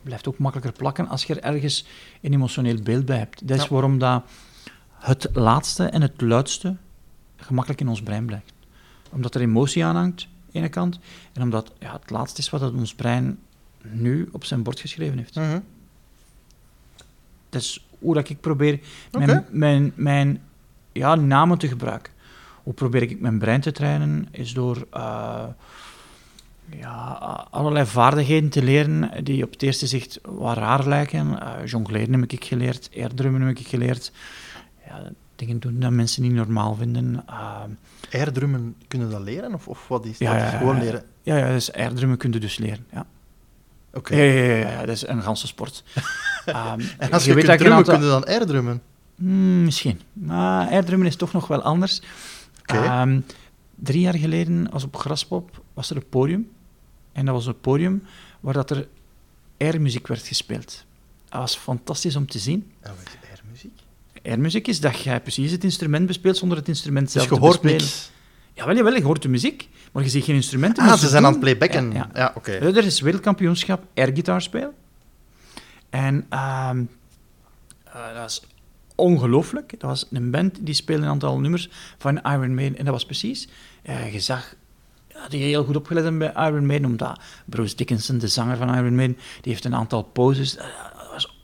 [0.02, 1.86] blijft ook makkelijker plakken als je er ergens
[2.20, 3.48] een emotioneel beeld bij hebt.
[3.48, 3.68] Dat is Ja.
[3.70, 4.22] waarom dat
[4.98, 6.76] het laatste en het luidste
[7.36, 8.52] gemakkelijk in ons brein blijft.
[9.10, 10.98] Omdat er emotie aan hangt, aan de ene kant,
[11.32, 13.38] en omdat ja, het laatste is wat het ons brein
[13.82, 15.34] nu op zijn bord geschreven heeft.
[15.34, 15.60] Mhm.
[17.48, 20.42] Dat is hoe dat ik probeer mijn, mijn, mijn
[20.92, 22.12] ja, namen te gebruiken.
[22.62, 24.28] Hoe probeer ik mijn brein te trainen?
[24.30, 25.44] Is door eh,
[26.70, 31.40] ja, allerlei vaardigheden te leren die op het eerste zicht wat raar lijken.
[31.40, 34.12] Eh jongleren heb ik geleerd, airdrummen heb ik geleerd.
[34.86, 37.22] Ja, dingen doen dat mensen niet normaal vinden.
[37.26, 37.60] Eh,
[38.10, 39.54] Airdrummen, kunnen dat leren?
[39.54, 40.40] Of, of wat is Ja, dat?
[40.42, 40.82] ja, ja, gewoon ja.
[40.82, 41.04] leren?
[41.22, 42.86] ja, ja, dus airdrummen kun je dus leren.
[42.92, 43.06] Ja.
[43.92, 44.16] Oké.
[44.16, 45.84] Ja, ja, ja, ja, dat is een ganse sport.
[46.46, 48.82] Ehm, En als je, weet dat drummen, aantal- kun je dan airdrummen?
[49.16, 50.00] Hmm, misschien.
[50.12, 52.00] Maar airdrummen is toch nog wel anders.
[52.60, 52.76] Oké.
[52.76, 53.20] Ehm,
[53.74, 56.50] drie jaar geleden was op Graspop was er een podium.
[57.12, 58.02] En dat was een podium
[58.40, 58.88] waar dat er
[59.58, 60.84] airmuziek werd gespeeld.
[61.28, 62.72] Dat was fantastisch om te zien.
[62.80, 63.78] En wat is airmuziek?
[64.26, 67.40] Airmuziek is dat jij precies het instrument bespeelt zonder het instrument Dus zelf je te
[67.40, 67.83] hoort bespelen.
[67.83, 68.11] niks.
[68.52, 70.83] Jawel, jawel, je hoort de muziek, maar je ziet geen instrumenten.
[70.85, 71.92] Ah, dus ze zijn aan het playbacken.
[71.92, 72.33] Ja, Ja, ja.
[72.35, 72.52] oké.
[72.52, 74.73] Er is wereldkampioenschap airgitaar spelen.
[75.90, 76.83] En ehm,
[77.85, 78.42] eh, dat is
[78.95, 79.71] ongelooflijk.
[79.71, 81.68] Dat was een band die speelde een aantal nummers
[81.99, 82.78] van Iron Maiden.
[82.78, 83.49] En dat was precies,
[83.83, 84.54] eh, je zag
[85.09, 88.95] ja, die heel goed opgelet bij Iron Maiden, omdat Bruce Dickinson, de zanger van Iron
[88.95, 90.56] Maiden, die heeft een aantal poses.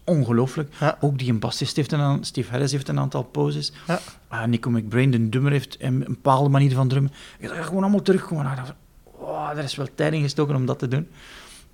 [0.05, 0.75] Eh, ongelooflijk.
[0.81, 0.97] Ja.
[1.01, 3.73] Ook die een bassist heeft een Steve Harris heeft een aantal poses.
[3.87, 4.01] Ja.
[4.29, 7.13] Ah, Nico McBrain, de drummer, heeft een, een bepaalde manier van drummen.
[7.41, 8.45] Je zag gewoon allemaal terugkomen.
[8.45, 8.77] En ik dacht van,
[9.27, 11.09] wow, er is wel tijd in gestoken om dat te doen.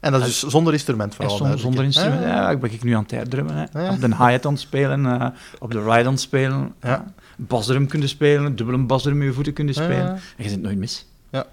[0.00, 1.36] En dat is dus zonder instrument En vooral.
[1.36, 2.22] zonder, zonder instrument.
[2.22, 3.68] Ja, ik ben ik nu aan het airdrummen.
[3.72, 3.90] Hè.
[3.90, 5.26] Op de hi-hat aan het spelen, eh,
[5.58, 6.72] op de ride aan het spelen.
[6.82, 6.88] Ja.
[6.88, 7.04] Ja.
[7.36, 10.08] Basdrum kunnen spelen, dubbele basdrum met je voeten kunnen spelen.
[10.08, 11.06] En je zit nooit mis.
[11.30, 11.46] Ja.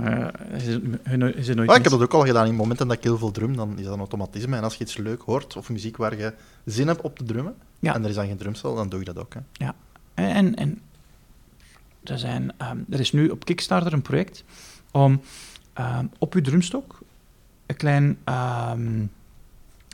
[0.00, 2.46] Eh, je, zit, je, nooit- je Ah, ik heb dat ook al gedaan.
[2.46, 4.56] In momenten dat ik heel veel drum, dan is dat een automatisme.
[4.56, 6.32] En als je iets leuk hoort, of muziek waar je
[6.64, 7.94] zin hebt op te drummen, Ja.
[7.94, 9.34] en er is dan geen drumstel, dan doe ik dat ook.
[9.34, 9.68] Hè.
[10.14, 10.80] En, en
[12.04, 14.44] er, zijn, ehm, er is nu op Kickstarter een project
[14.90, 15.20] om
[15.72, 16.98] ehm, op je drumstok
[17.66, 19.04] een klein ehm,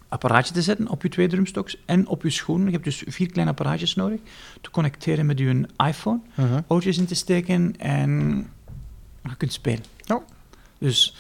[0.09, 2.67] apparaatje te zetten op je twee drumstoks en op je schoenen.
[2.67, 4.21] Je hebt dus vier kleine apparaatjes nodig
[4.61, 6.21] te connecteren met je iPhone,
[6.67, 8.47] oortjes in te steken en
[9.31, 9.85] je kunt spelen.
[9.97, 10.23] Ja.
[10.79, 11.17] Dus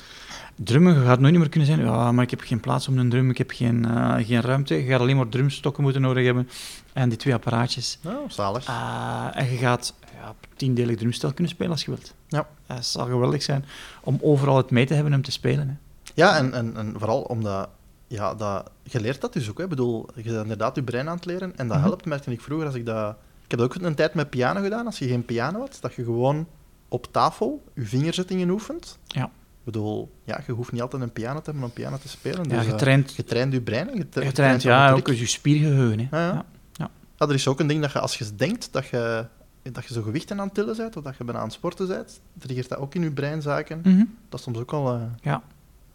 [0.54, 3.08] drummen, je gaat nooit meer kunnen zeggen, ja, maar ik heb geen plaats om een
[3.10, 4.74] drum, ik heb geen, eh, geen ruimte.
[4.74, 6.48] Je gaat alleen maar drumstokken moeten nodig hebben
[6.92, 7.98] en die twee apparaatjes.
[8.00, 8.66] Nou, zalig.
[8.66, 12.14] Ah, en je gaat ja, tiendelig drumstel kunnen spelen als je wilt.
[12.28, 12.48] Ja.
[12.66, 13.64] Het zal geweldig zijn
[14.00, 15.68] om overal het mee te hebben om te spelen.
[15.68, 15.74] Hè.
[16.14, 17.68] Ja, en, en, en vooral omdat
[18.06, 19.58] ja, dat, je leert dat dus ook.
[19.58, 19.64] Hè.
[19.64, 21.56] Ik bedoel, je bent inderdaad je brein aan het leren.
[21.56, 21.86] En dat Mhm.
[21.86, 22.66] helpt, merkte ik vroeger.
[22.66, 24.86] Als ik, dat, ik heb dat ook een tijd met piano gedaan.
[24.86, 26.46] Als je geen piano had, dat je gewoon
[26.92, 28.98] op tafel je vingerzettingen oefent.
[29.06, 29.24] Ja.
[29.24, 32.08] Ik bedoel, ja, je hoeft niet altijd een piano te hebben om een piano te
[32.08, 32.48] spelen.
[32.48, 33.88] Ja, Dus, je eh, traint, je traint je brein.
[33.94, 36.08] je traint je ja, ook je spiergeheugen.
[36.10, 36.18] Hè.
[36.18, 36.44] Ja, ja.
[36.72, 36.90] Ja.
[37.16, 39.26] Ja, er is ook een ding dat je als je denkt dat je,
[39.62, 41.88] dat je zo gewichten aan het tillen bent, of dat je bijna aan het sporten
[41.88, 43.80] bent, triggert dat ook in je brein zaken.
[43.84, 44.04] Mhm.
[44.28, 44.92] Dat is soms ook al...
[44.94, 45.42] eh, Ja.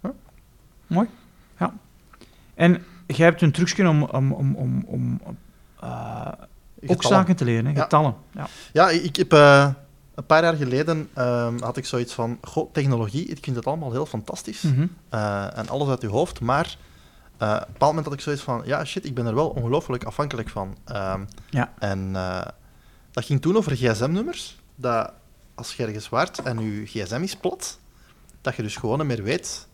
[0.02, 0.12] Huh?
[0.88, 1.08] Mooi.
[1.60, 1.74] Ja.
[2.56, 5.20] En jij hebt een trucje om, om, om, om, om
[5.80, 6.32] eh,
[6.88, 7.72] ook zaken te leren, hè?
[7.72, 7.82] Ja.
[7.82, 8.16] getallen.
[8.32, 8.48] Ja.
[8.74, 9.32] Ja, ik heb
[10.17, 13.91] een paar jaar geleden ehm, had ik zoiets van, goh, technologie, ik vind het allemaal
[13.91, 14.88] heel fantastisch Mhm.
[15.10, 16.77] eh, en alles uit je hoofd, maar
[17.38, 19.49] eh, op een bepaald moment had ik zoiets van, ja shit, ik ben er wel
[19.49, 20.77] ongelooflijk afhankelijk van.
[20.86, 21.73] Ehm, Ja.
[21.80, 22.45] En eh,
[23.12, 25.12] dat ging toen over gsm-nummers, dat
[25.56, 27.80] als je ergens waart en je gsm is plat,
[28.41, 29.67] dat je dus gewoon niet meer weet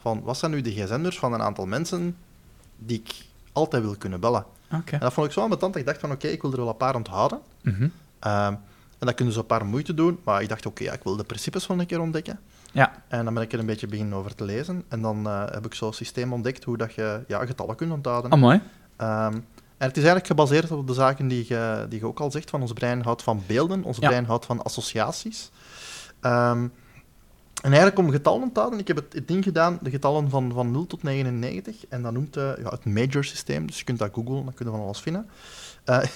[0.00, 2.16] van, wat zijn nu de gsm-nummers van een aantal mensen
[2.78, 3.14] die ik
[3.52, 4.44] altijd wil kunnen bellen.
[4.94, 6.68] En dat vond ik zo ambetant, dat ik dacht van, oké, ik wil er wel
[6.68, 7.40] een paar onthouden.
[7.62, 7.88] Mhm.
[8.18, 8.54] Ehm,
[9.00, 11.16] en dat kunnen ze een paar moeite doen, maar ik dacht, oké, ja, ik wil
[11.16, 12.40] de principes van een keer ontdekken.
[12.72, 13.02] Ja.
[13.08, 14.84] En dan ben ik er een beetje beginnen over te lezen.
[14.88, 18.30] En dan eh, heb ik zo'n systeem ontdekt hoe dat je ja, getallen kunt onthouden.
[18.30, 18.60] Ah, mooi.
[18.96, 19.34] Ehm,
[19.78, 22.50] en het is eigenlijk gebaseerd op de zaken die je, die je ook al zegt,
[22.50, 24.08] van ons brein houdt van beelden, ons Ja.
[24.08, 25.50] brein houdt van associaties.
[26.20, 26.66] Ehm,
[27.62, 30.52] en eigenlijk om getallen te houden, ik heb het, het ding gedaan, de getallen van,
[30.52, 33.98] van 0 tot 99, en dat noemt eh, ja, het major systeem, dus je kunt
[33.98, 35.28] dat googlen, dan kun je van alles vinden.
[35.90, 36.08] Eh,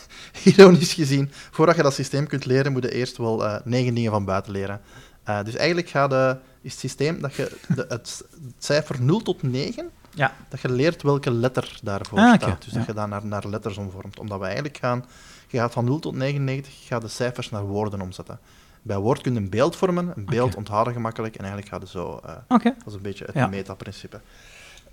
[0.55, 4.11] ironisch gezien, voordat je dat systeem kunt leren, moet je eerst wel eh, negen dingen
[4.11, 4.81] van buiten leren.
[5.25, 8.25] Eh, dus eigenlijk gaat, eh, is het systeem dat je de, het,
[8.59, 10.33] cijfer 0 tot 9, Ja.
[10.49, 12.63] dat je leert welke letter daarvoor Ah, staat.
[12.65, 12.79] Dus ja.
[12.79, 14.19] dat je dat naar, naar letters omvormt.
[14.19, 15.05] Omdat we eigenlijk gaan...
[15.49, 18.39] Je gaat van 0 tot 99, je gaat de cijfers naar woorden omzetten.
[18.83, 21.91] Bij woord kun je een beeld vormen, een beeld onthouden gemakkelijk, en eigenlijk gaat het
[21.91, 22.21] zo...
[22.49, 22.75] Oké.
[22.79, 23.47] dat is een beetje het Ja.
[23.47, 24.21] meta-principe.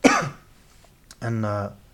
[1.19, 1.43] en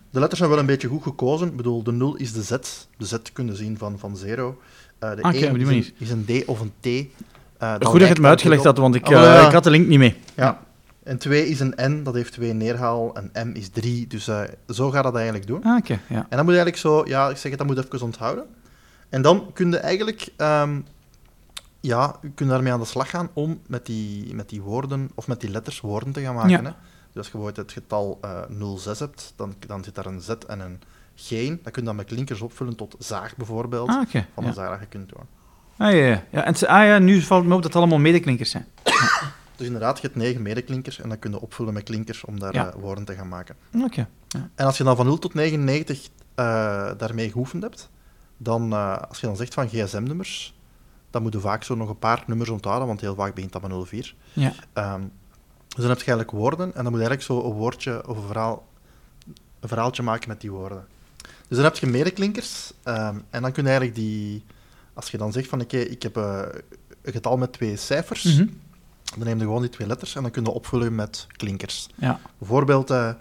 [0.09, 1.47] de letters zijn wel een beetje goed gekozen.
[1.47, 2.49] Ik bedoel, de 0 is de Z.
[2.97, 4.57] De Z kun je zien van, van 0.
[4.99, 5.93] Eh de Ah, oké, 1 op die is, een, manier.
[5.97, 6.85] is een D of een T.
[7.57, 9.45] Eh, Goed dat je het me uitgelegd had, want ik, Ah, eh, ja.
[9.47, 10.15] ik had de link niet mee.
[10.35, 10.65] Ja.
[11.03, 13.15] En 2 is een N, dat heeft 2 neerhaal.
[13.15, 14.07] En M is 3.
[14.07, 14.29] Dus
[14.69, 15.63] zo gaat dat eigenlijk doen.
[15.63, 15.97] Ah, ja.
[16.09, 18.45] En dan moet je eigenlijk zo, ja, ik zeg het, dat moet je even onthouden.
[19.09, 20.79] En dan kun je eigenlijk, ehm,
[21.79, 25.27] ja, je kunt daarmee aan de slag gaan om met die, met die woorden, of
[25.27, 26.49] met die letters woorden te gaan maken.
[26.49, 26.61] Ja.
[26.63, 26.71] Hè.
[27.17, 30.29] Dus als je bijvoorbeeld het getal eh 06 hebt, dan, dan zit daar een Z
[30.29, 30.81] en een
[31.15, 31.29] G.
[31.29, 34.25] Dan kun je dat met klinkers opvullen tot zaag bijvoorbeeld, Ah, oké.
[34.33, 34.49] van ja.
[34.49, 35.23] een zaag dat je kunt doen.
[35.77, 36.23] Ah, ja, ja.
[36.31, 36.43] ja.
[36.43, 38.65] En, ah, ja, nu valt me op dat het allemaal medeklinkers zijn.
[39.55, 42.53] Dus inderdaad, je hebt negen medeklinkers en dan kun je opvullen met klinkers om daar
[42.53, 42.67] Ja.
[42.67, 43.55] eh, woorden te gaan maken.
[43.83, 44.07] Oké.
[44.55, 47.89] En als je dan van 0 tot 99 eh, daarmee geoefend hebt,
[48.37, 48.73] dan,
[49.07, 50.53] als je dan zegt van gsm-nummers,
[51.09, 53.61] dan moet je vaak zo nog een paar nummers onthouden, want heel vaak begint dat
[53.61, 54.15] met 04.
[54.33, 54.53] Ja.
[54.73, 55.01] Ehm,
[55.77, 58.17] dus dan heb je eigenlijk woorden en dan moet je eigenlijk zo een woordje of
[58.17, 58.67] een, verhaal,
[59.59, 60.85] een verhaaltje maken met die woorden.
[61.47, 64.43] Dus dan heb je medeklinkers ehm, en dan kun je eigenlijk die...
[64.93, 66.41] Als je dan zegt van, oké, ik heb eh,
[67.01, 68.47] een getal met twee cijfers, Mhm.
[69.17, 71.89] dan neem je gewoon die twee letters en dan kun je opvullen met klinkers.
[71.95, 73.11] Ja, Bijvoorbeeld eh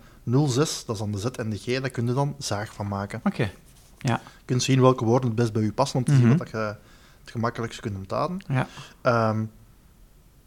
[0.47, 2.89] 06, dat is dan de Z en de G, daar kun je dan zaag van
[2.89, 3.21] maken.
[3.25, 3.51] oké.
[3.99, 6.21] Ja, Je kunt zien welke woorden het best bij je passen om te Mhm.
[6.21, 8.39] zien wat je het gemakkelijkst kunt onthouden.
[8.49, 8.67] ja.
[9.03, 9.45] Ehm,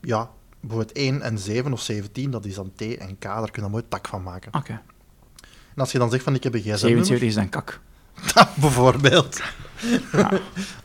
[0.01, 3.51] ja, bijvoorbeeld 1 en 7 of 17, dat is dan T en K, daar kun
[3.53, 4.53] je dan mooi tak van maken.
[4.53, 4.71] Oké.
[5.75, 7.79] En als je dan zegt van ik heb een gsm 77 is dan kak.
[8.61, 9.41] bijvoorbeeld.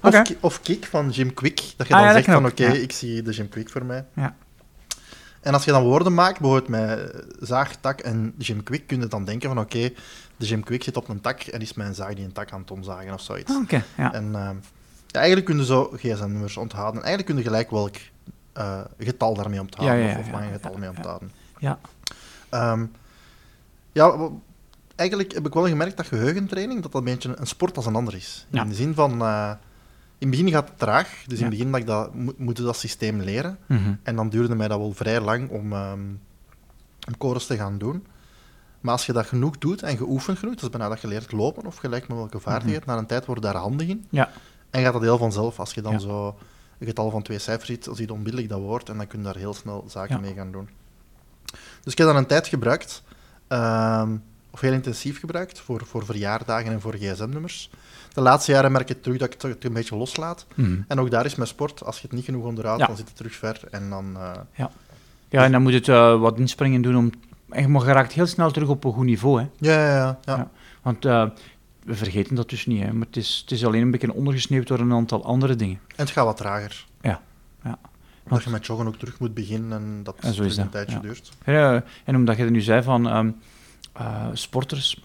[0.00, 2.66] Of, Ki- of Kik van Jim Quick, dat je Ah, dan ja, zegt van oké,
[2.66, 2.72] ja.
[2.72, 4.04] ik zie de Jim Quick voor mij.
[4.14, 4.36] Ja.
[5.40, 9.06] En als je dan woorden maakt, bijvoorbeeld met zaag, tak en Jim Quick, kun je
[9.06, 9.90] dan denken van oké,
[10.36, 12.60] de Jim Quick zit op een tak en is mijn zaag die een tak aan
[12.60, 13.50] het omzagen of zoiets.
[13.50, 14.12] Ah, Oké, ja.
[14.12, 14.56] En ehm,
[15.10, 17.00] eigenlijk kun je zo gsm-nummers onthouden.
[17.00, 17.96] En eigenlijk kun je gelijk welk
[18.54, 20.94] eh, getal daarmee onthouden, Ja, ja, ja, of, of lang ja, getal mee ja.
[20.96, 21.30] onthouden.
[21.58, 21.78] Ja.
[22.48, 22.86] Ehm,
[23.92, 24.14] ja,
[24.96, 27.94] eigenlijk heb ik wel gemerkt dat geheugentraining dat dat een beetje een sport als een
[27.96, 28.46] ander is.
[28.50, 29.50] In de zin van, eh,
[30.18, 31.22] in het begin gaat het traag.
[31.26, 33.58] Dus in het begin dat ik dat, mo- moet dat systeem leren.
[33.66, 33.94] Mhm.
[34.02, 36.00] En dan duurde mij dat wel vrij lang om, ehm
[37.08, 38.06] om chorus te gaan doen.
[38.80, 41.32] Maar als je dat genoeg doet en geoefend genoeg, dat is bijna dat je leert
[41.32, 44.04] lopen of gelijk met welke vaardigheid, na een tijd word je daar handig in.
[44.10, 44.30] Ja.
[44.70, 45.58] En gaat dat heel vanzelf.
[45.60, 45.98] Als je dan Ja.
[45.98, 46.34] zo een
[46.84, 49.24] getal van twee cijfers ziet, dan zie je onmiddellijk dat woord en dan kun je
[49.24, 50.20] daar heel snel zaken Ja.
[50.20, 50.68] mee gaan doen.
[51.82, 53.02] Dus ik heb dat een tijd gebruikt,
[53.48, 54.16] ehm,
[54.50, 57.70] of heel intensief gebruikt, voor, voor verjaardagen en voor gsm-nummers.
[58.12, 60.46] De laatste jaren merk ik terug dat ik het een beetje loslaat.
[60.54, 60.80] Mhm.
[60.88, 61.84] En ook daar is mijn sport.
[61.84, 62.86] Als je het niet genoeg onderhoudt, Ja.
[62.86, 63.60] dan zit het terug ver.
[63.70, 64.30] En dan, eh,
[65.28, 67.10] Ja, en dan moet het eh, wat inspringen doen om...
[67.48, 69.46] En je raakt heel snel terug op een goed niveau, hè.
[69.58, 70.36] ja, ja, ja, ja.
[70.36, 70.50] Ja.
[70.82, 71.26] Want eh,
[71.84, 72.92] we vergeten dat dus niet, hè.
[72.92, 75.78] Maar het is, het is alleen een beetje ondergesneeuwd door een aantal andere dingen.
[75.86, 76.86] En het gaat wat trager.
[77.00, 77.20] Ja,
[77.64, 77.78] ja.
[78.24, 81.00] Omdat je met joggen ook terug moet beginnen en dat En zo een tijdje ja.
[81.00, 81.30] duurt.
[81.44, 83.30] Ja, en omdat je er nu zei van ehm,
[83.92, 85.02] eh, sporters,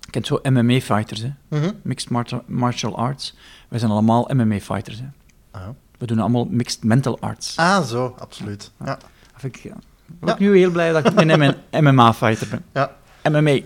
[0.00, 1.32] je kent zo MMA-fighters, hè?
[1.48, 1.72] Mhm.
[1.82, 3.36] Mixed martial, martial arts.
[3.68, 5.06] Wij zijn allemaal MMA-fighters, hè?
[5.50, 5.68] Ah,
[5.98, 7.56] We doen allemaal mixed mental arts.
[7.56, 8.70] ah, zo, absoluut.
[8.84, 8.98] Ja.
[9.42, 9.72] Ik,
[10.20, 12.64] ben ik nu heel blij dat ik een MMA-fighter ben.
[12.72, 12.96] Ja.
[13.30, 13.58] MMA.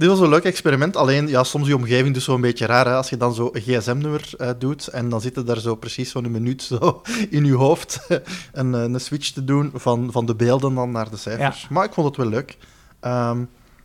[0.00, 2.86] Dit was een leuk experiment, alleen ja, soms je omgeving dus zo een beetje raar.
[2.86, 2.94] Hè?
[2.94, 6.10] Als je dan zo een gsm-nummer eh, doet en dan zit er daar zo precies
[6.10, 8.06] zo'n minuut zo in je hoofd
[8.52, 11.68] een, eh, een switch te doen van, van de beelden dan naar de cijfers.
[11.68, 12.56] Maar ik vond het wel leuk.
[13.00, 13.44] Ehm,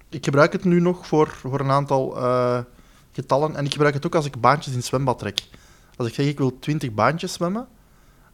[0.09, 2.59] ik gebruik het nu nog voor, voor een aantal eh,
[3.11, 5.43] getallen en ik gebruik het ook als ik baantjes in het zwembad trek.
[5.95, 7.67] Als ik zeg ik wil 20 baantjes zwemmen,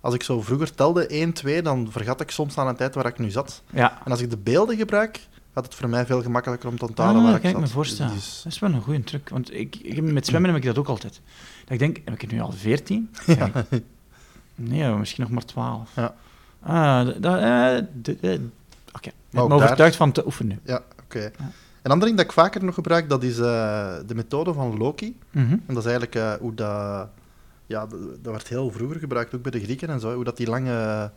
[0.01, 3.05] als ik zo vroeger telde 1, 2, dan vergat ik soms aan een tijd waar
[3.05, 3.61] ik nu zat.
[3.69, 4.01] Ja.
[4.05, 5.19] En als ik de beelden gebruik,
[5.53, 7.67] gaat het voor mij veel gemakkelijker om te onthouden Ah, waar ik kan ik me
[7.67, 8.13] voorstellen.
[8.13, 9.29] Dus- Dat is wel een goede truc.
[9.29, 11.21] Want ik, ik, met zwemmen heb ik dat ook altijd.
[11.63, 13.09] Dat ik denk, heb ik het nu al 14?
[13.25, 13.49] Ja.
[14.55, 15.89] Nee, misschien nog maar 12.
[15.95, 16.13] Ja.
[16.59, 17.83] Ah, dat, eh, eh,
[18.93, 20.59] Oké, ik Maar ben daar- overtuigd van te oefenen.
[20.63, 21.31] Ja, oké.
[21.81, 25.17] Een ander ding dat ik vaker nog gebruik, dat is eh, de methode van Loki.
[25.31, 25.51] Mhm.
[25.51, 27.07] En dat is eigenlijk hoe dat...
[27.65, 30.13] Ja, dat, dat werd heel vroeger gebruikt, ook bij de Grieken en zo.
[30.15, 31.11] Hoe dat die lange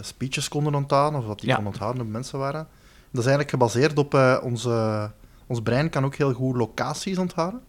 [0.00, 1.54] speeches konden onthouden, of dat die Ja.
[1.54, 2.66] konden onthouden hoe mensen waren.
[3.12, 5.10] Dat is eigenlijk gebaseerd op eh, onze...
[5.46, 7.60] Ons brein kan ook heel goed locaties onthouden.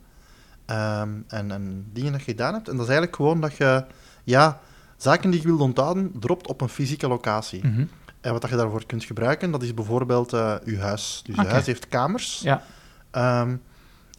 [0.66, 2.68] Ehm, en, en dingen dat je gedaan hebt.
[2.68, 3.86] En dat is eigenlijk gewoon dat je...
[4.24, 4.60] Ja,
[4.98, 7.68] zaken die je wilt onthouden, dropt op een fysieke locatie.
[7.68, 7.86] Mhm.
[8.22, 11.22] En wat dat je daarvoor kunt gebruiken, dat is bijvoorbeeld eh je huis.
[11.26, 12.40] Dus je huis heeft kamers.
[12.44, 12.64] Ja.
[13.12, 13.50] Ehm,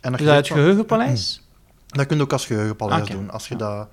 [0.00, 1.42] en dat Is dat het van- geheugenpaleis?
[1.86, 3.30] Dat kun je ook als geheugenpaleis doen.
[3.30, 3.60] Als je, Ja.
[3.76, 3.88] dat,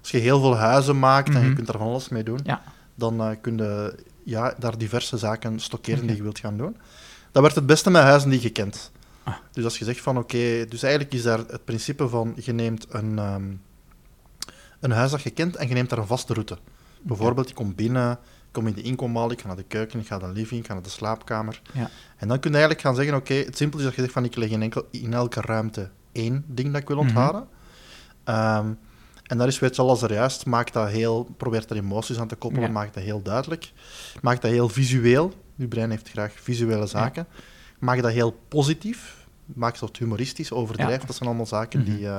[0.00, 1.54] als je heel veel huizen maakt en je Mhm.
[1.54, 2.62] kunt daar van alles mee doen, Ja.
[2.94, 3.94] dan eh, kun je
[4.26, 6.76] ja, daar diverse zaken stockeren die je wilt gaan doen.
[7.32, 8.90] Dat werkt het beste met huizen die je kent.
[9.24, 9.34] Ah.
[9.52, 12.86] Dus als je zegt van oké, dus eigenlijk is daar het principe van je neemt
[12.88, 13.44] een, ehm,
[14.80, 16.58] een huis dat je kent en je neemt daar een vaste route.
[17.02, 20.06] Bijvoorbeeld, je komt binnen, ik kom in de inkomhal, ik ga naar de keuken, ik
[20.06, 21.62] ga naar de living, ik ga naar de slaapkamer.
[21.72, 21.90] Ja.
[22.16, 24.24] En dan kun je eigenlijk gaan zeggen, oké, het simpel is dat je zegt van
[24.24, 27.06] ik leg in, enkel, in elke ruimte één ding dat ik wil Mhm.
[27.06, 27.48] onthouden.
[28.24, 28.72] Ehm,
[29.26, 32.28] en daar is, weet je alles er juist, maak dat heel, probeert er emoties aan
[32.28, 32.72] te koppelen, Ja.
[32.72, 33.72] maak dat heel duidelijk.
[34.22, 37.26] Maak dat heel visueel, je brein heeft graag visuele zaken.
[37.78, 41.06] Maak dat heel positief, maak dat humoristisch, overdrijf, Ja.
[41.06, 41.90] dat zijn allemaal zaken Mhm.
[41.90, 42.16] die eh,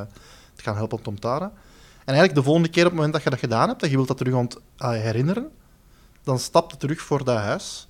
[0.51, 1.27] het gaan helpen om te.
[1.27, 3.95] En eigenlijk de volgende keer op het moment dat je dat gedaan hebt, en je
[3.95, 5.49] wilt dat terug ont ah, herinneren,
[6.23, 7.87] dan stap je terug voor dat huis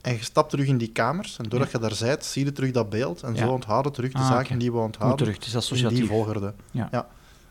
[0.00, 1.38] en je stapt terug in die kamers.
[1.38, 3.44] En doordat je daar bent, zie je terug dat beeld en Ja.
[3.46, 5.18] zo onthouden terug de Ah, zaken die we onthouden.
[5.18, 6.08] terug, het is In die associatief.
[6.08, 6.54] volgorde.
[6.70, 7.06] Ja.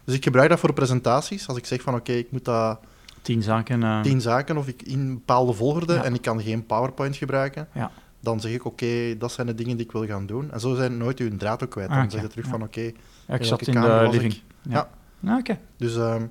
[0.06, 1.48] Dus ik gebruik dat voor presentaties.
[1.48, 2.80] Als ik zeg van oké, ik moet dat
[3.22, 3.84] Tien zaken.
[3.84, 6.04] eh, tien zaken of ik in een bepaalde volgorde Ja.
[6.04, 7.92] en ik kan geen PowerPoint gebruiken, Ja.
[8.20, 10.52] dan zeg ik oké, dat zijn de dingen die ik wil gaan doen.
[10.52, 11.89] En zo zijn nooit uw draad ook kwijt.
[11.89, 12.12] Ah, Dan oké.
[12.13, 12.82] zeg je terug van oké.
[13.28, 14.12] ik zat in de ik?
[14.12, 14.42] living.
[14.62, 14.89] Ja.
[15.26, 15.60] Ah, Oké.
[15.78, 16.26] Dus ehm,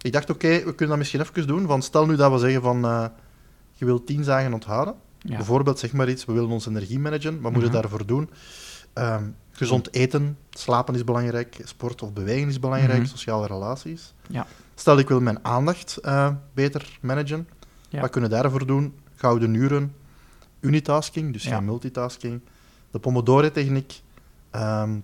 [0.00, 1.66] ik dacht oké, we kunnen dat misschien even doen.
[1.66, 3.04] Want stel nu dat we zeggen van eh,
[3.72, 4.94] je wilt tien zaken onthouden.
[5.18, 5.36] Ja.
[5.36, 7.40] Bijvoorbeeld zeg maar iets, we willen onze energie managen.
[7.40, 7.80] Wat moet je Mhm.
[7.80, 8.30] daarvoor doen?
[8.92, 13.08] Ehm, gezond eten, slapen is belangrijk, sport of bewegen is belangrijk, Mhm.
[13.08, 14.14] sociale relaties.
[14.28, 14.46] Ja.
[14.74, 17.48] Stel ik wil mijn aandacht eh, beter managen.
[17.88, 18.00] Ja.
[18.00, 18.94] Wat kunnen we daarvoor doen?
[19.14, 19.94] Gouden uren,
[20.60, 21.54] unitasking, dus Ja.
[21.56, 22.40] geen multitasking.
[22.90, 24.00] De Pomodoro-techniek.
[24.50, 24.98] ehm,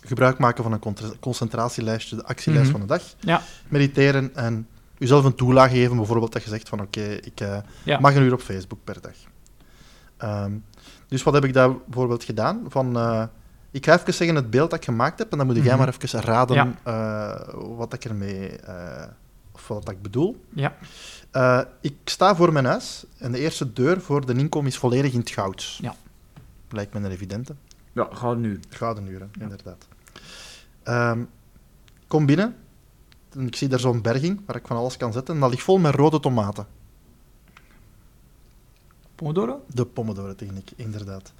[0.00, 2.70] gebruik maken van een concentratielijstje, de actielijst Mhm.
[2.78, 3.02] van de dag.
[3.20, 3.42] Ja.
[3.68, 4.68] Mediteren en
[4.98, 5.96] jezelf een toelage geven.
[5.96, 7.98] Bijvoorbeeld dat je zegt van oké, ik eh, Ja.
[8.00, 9.12] mag een uur op Facebook per dag.
[10.16, 10.52] Ehm,
[11.08, 12.64] dus wat heb ik daar bijvoorbeeld gedaan?
[12.68, 13.24] Van, eh,
[13.70, 15.76] ik ga even zeggen het beeld dat ik gemaakt heb en dan moet jij Mhm.
[15.78, 16.72] maar even raden Ja.
[16.82, 19.06] eh, wat ik ermee, eh,
[19.52, 20.44] of wat ik bedoel.
[20.54, 20.76] Ja.
[21.30, 25.12] Eh, ik sta voor mijn huis en de eerste deur voor de inkom is volledig
[25.12, 25.76] in het goud.
[25.80, 25.94] Ja.
[26.70, 27.54] Lijkt me een evidente.
[27.92, 28.60] Ja, ga nu.
[28.68, 29.86] Gouden uren, inderdaad.
[30.82, 31.22] Ehm,
[32.06, 32.56] kom binnen.
[33.32, 35.34] En ik zie daar zo'n berging waar ik van alles kan zetten.
[35.34, 36.66] En dat ligt vol met rode tomaten.
[39.14, 39.64] Pomodoro?
[39.74, 41.32] De Pomodoro-techniek, inderdaad.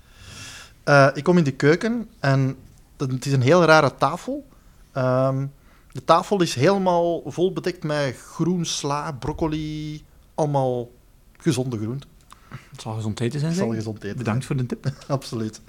[0.83, 2.57] Eh, ik kom in de keuken en
[2.97, 4.47] het is een heel rare tafel.
[4.93, 5.47] Ehm,
[5.93, 10.91] de tafel is helemaal vol bedekt met groen, sla, broccoli, allemaal
[11.39, 12.09] gezonde groenten.
[12.71, 14.17] Het zal gezond eten zijn, Het zal gezond eten.
[14.17, 14.93] Bedankt voor de tip.
[15.07, 15.61] Absoluut.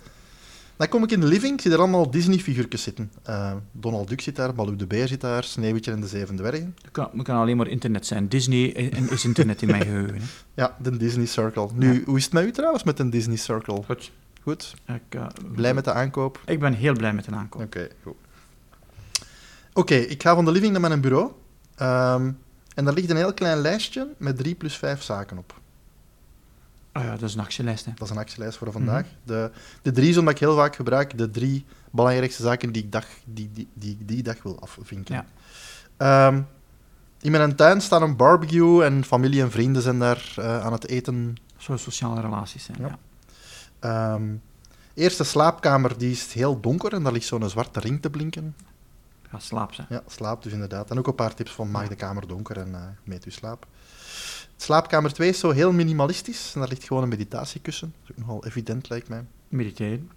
[0.78, 3.12] Dan kom ik in de living, ik zie er allemaal Disney-figuurtjes zitten.
[3.24, 6.76] Eh, Donald Duck zit daar, Baloo de Beer zit daar, Sneeuwwitje en de Zeven Dwergen.
[6.82, 8.28] Het kan, het kan alleen maar internet zijn.
[8.28, 10.16] Disney en- is internet in mijn geheugen.
[10.16, 10.22] hè.
[10.54, 11.68] Ja, de Disney Circle.
[11.74, 13.84] Nu, hoe is het met u trouwens met een Disney Circle?
[13.84, 14.12] Goed.
[14.42, 14.74] Goed?
[14.86, 16.40] Ik, eh, Blij met de aankoop?
[16.46, 17.62] Ik ben heel blij met de aankoop.
[17.62, 18.16] Oké, goed.
[19.74, 21.32] Oké, ik ga van de living naar mijn bureau.
[21.76, 22.32] Ehm,
[22.76, 25.60] en daar ligt een heel klein lijstje met drie plus vijf zaken op.
[26.92, 27.86] Ah ja, dat is een actielijst.
[27.86, 27.92] Hè.
[27.96, 29.06] Dat is een actielijst voor vandaag.
[29.24, 29.52] de,
[29.82, 33.50] de drie, zoals ik heel vaak gebruik, de drie belangrijkste zaken die ik dag, die,
[33.54, 35.16] die, die, die dag wil afvinken.
[35.16, 35.26] Ja.
[35.98, 36.42] Ehm,
[37.22, 40.88] in mijn tuin staat een barbecue en familie en vrienden zijn daar eh, aan het
[40.88, 41.36] eten.
[41.58, 42.78] Zo sociale relaties zijn.
[42.82, 42.88] Ja.
[42.88, 42.98] Ja.
[43.82, 44.24] Ehm
[44.94, 48.56] eerste slaapkamer die is heel donker en daar ligt zo'n zwarte ring te blinken.
[49.30, 49.88] Ga slaap zijn.
[49.90, 50.92] Ja, slaap dus inderdaad.
[50.92, 53.66] En ook een paar tips van maak de kamer donker en eh meet uw slaap.
[54.58, 57.94] Slaapkamer 2 is zo heel minimalistisch en daar ligt gewoon een meditatiekussen.
[58.02, 59.24] Dat is ook nogal evident, lijkt mij.
[59.48, 60.10] Mediteren.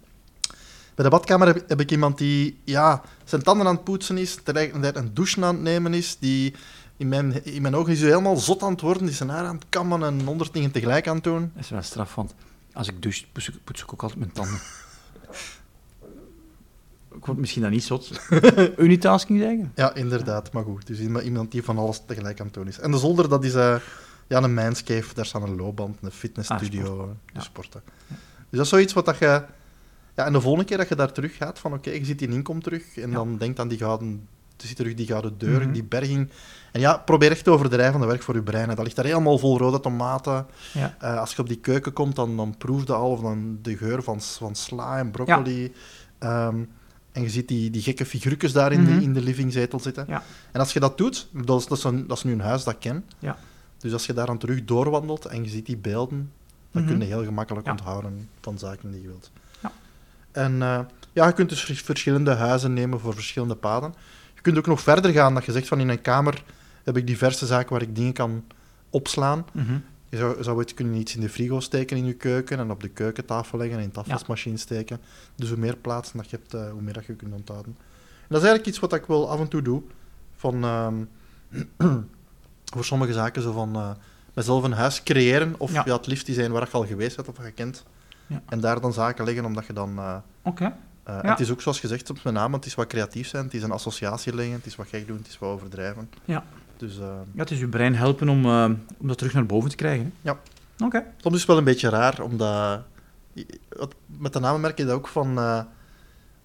[0.95, 4.35] Bij de badkamer heb, heb ik iemand die ja, zijn tanden aan het poetsen is,
[4.35, 6.53] tegelijkertijd een douche aan het nemen is, die
[6.97, 9.55] in mijn, in mijn ogen is helemaal zot aan het worden, die zijn haar aan
[9.55, 11.51] het kammen en honderd dingen tegelijk aan het doen.
[11.53, 12.33] Dat is wel straf, want
[12.75, 14.59] als ik douche, poets ik, poets ik ook altijd mijn tanden.
[17.15, 18.11] ik word misschien dan niet zot.
[18.77, 19.71] Unitasking zeggen?
[19.75, 20.87] Ja, inderdaad, maar goed.
[20.87, 22.79] Dus iemand die van alles tegelijk aan het doen is.
[22.79, 23.75] En de zolder, dat is eh,
[24.27, 27.39] ja, een manscave, daar staat een loopband, een fitnessstudio, Ah, dus Ja.
[27.41, 27.81] sporten.
[28.09, 28.17] Dus
[28.49, 29.43] dat is zoiets wat dat je...
[30.15, 32.27] Ja, en de volgende keer dat je daar terug gaat, van oké, je ziet die
[32.29, 33.15] inkom terug, en Ja.
[33.15, 34.27] dan denkt aan die gouden...
[34.57, 35.71] Je ziet terug die gouden deur, Mhm.
[35.71, 36.29] die berging.
[36.71, 38.69] En ja, probeer echt te overdrijven de werk voor je brein.
[38.69, 38.75] hè.
[38.75, 40.45] Dat ligt daar helemaal vol rode tomaten.
[40.73, 40.95] Ja.
[40.99, 43.77] Eh, als je op die keuken komt, dan, dan proef je al of dan de
[43.77, 45.73] geur van, van sla en broccoli.
[46.19, 46.55] Ehm,
[47.11, 48.97] en je ziet die, die gekke figuurtjes daar in, Mhm.
[48.97, 50.05] de, in de livingzetel zitten.
[50.07, 50.23] Ja.
[50.51, 52.63] En als je dat doet, dat is, dat, is een, dat is nu een huis
[52.63, 53.05] dat ik ken.
[53.19, 53.37] Ja.
[53.77, 56.31] Dus als je daar dan terug doorwandelt en je ziet die beelden,
[56.71, 56.91] dan Mhm.
[56.91, 59.31] kun je heel gemakkelijk onthouden van zaken die je wilt.
[59.61, 59.71] Ja.
[60.31, 60.79] En eh,
[61.13, 63.93] ja, je kunt dus vers- verschillende huizen nemen voor verschillende paden.
[64.45, 66.43] Je kunt ook nog verder gaan, dat je zegt van in een kamer
[66.83, 68.43] heb ik diverse zaken waar ik dingen kan
[68.89, 69.45] opslaan.
[69.51, 69.77] Mhm.
[70.09, 72.81] Je zou, zou het kunnen iets in de frigo steken in je keuken en op
[72.81, 74.99] de keukentafel leggen en in de afwasmachine steken.
[75.35, 77.75] Dus hoe meer plaatsen dat je hebt, eh, hoe meer dat je kunt onthouden.
[77.77, 79.81] En dat is eigenlijk iets wat ik wel af en toe doe.
[80.35, 80.95] Van, ehm,
[82.73, 83.89] voor sommige zaken zo van eh,
[84.33, 85.83] mezelf een huis creëren of ja.
[85.85, 85.95] Ja.
[85.95, 87.83] het liefst die zijn waar je al geweest bent of kent.
[88.27, 88.41] Ja.
[88.49, 90.17] En daar dan zaken leggen omdat je dan eh.
[91.05, 91.29] Eh, Ja.
[91.29, 93.63] het is ook zoals gezegd op mijn naam, het is wat creatief zijn, het is
[93.63, 96.09] een associatie leggen, het is wat gek doen, het is wat overdrijven.
[96.25, 96.43] Ja.
[96.77, 99.69] Dus eh, Ja, het is je brein helpen om, eh, om dat terug naar boven
[99.69, 100.13] te krijgen.
[100.21, 100.29] hè?
[100.29, 100.39] Ja.
[100.85, 101.03] Oké.
[101.17, 102.81] soms is het wel een beetje raar, omdat...
[104.05, 105.35] Met de namen merk je dat ook van...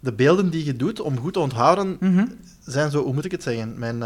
[0.01, 2.27] de beelden die je doet om goed te onthouden, Mhm.
[2.65, 3.79] zijn zo, hoe moet ik het zeggen?
[3.79, 3.99] Mijn,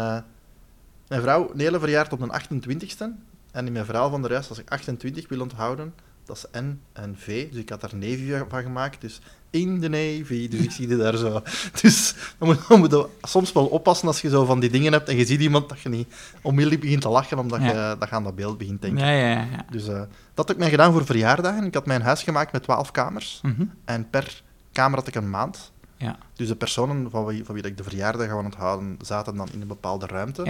[1.07, 3.03] mijn vrouw Nele verjaart op de 28ste.
[3.51, 5.93] En in mijn verhaal van de reis, als ik 28 wil onthouden,
[6.25, 7.49] dat is N en V.
[7.51, 9.01] Dus ik had daar Navy van gemaakt.
[9.01, 10.47] Dus in de Navy.
[10.47, 11.41] Dus ik zie die daar zo.
[11.81, 14.91] Dus dan moet, dan moet je soms wel oppassen als je zo van die dingen
[14.91, 17.67] hebt en je ziet iemand dat je niet onmiddellijk begint te lachen omdat Ja.
[17.67, 19.05] je dat aan dat beeld begint te denken.
[19.05, 19.65] Ja, ja.
[19.71, 20.01] Dus eh,
[20.33, 21.63] dat heb ik mij gedaan voor verjaardagen.
[21.65, 23.39] Ik had mijn huis gemaakt met 12 kamers.
[23.43, 23.65] Mhm.
[23.85, 25.71] En per kamer had ik een maand.
[25.97, 26.17] Ja.
[26.33, 29.61] Dus de personen van wie, van wie ik de verjaardag ga onthouden, zaten dan in
[29.61, 30.43] een bepaalde ruimte.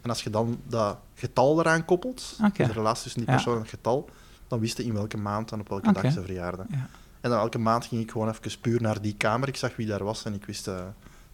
[0.00, 3.60] En als je dan dat getal eraan koppelt, dus de relatie tussen die persoon en
[3.60, 4.08] het getal,
[4.50, 6.66] dan wist je in welke maand en op welke dag ze verjaarden.
[6.70, 6.88] Ja.
[7.20, 9.48] En dan elke maand ging ik gewoon even puur naar die kamer.
[9.48, 10.80] Ik zag wie daar was en ik wist eh,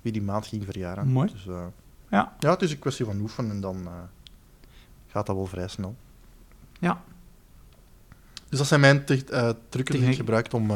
[0.03, 1.09] wie die maand ging verjaren.
[1.09, 1.31] Mooi.
[1.33, 1.65] Dus, eh,
[2.11, 2.33] Ja.
[2.39, 3.93] ja, het is een kwestie van oefenen en dan eh,
[5.07, 5.97] gaat dat wel vrij snel.
[6.81, 7.01] Ja.
[8.49, 10.71] Dus dat zijn mijn te- trucken die ik gebruik om...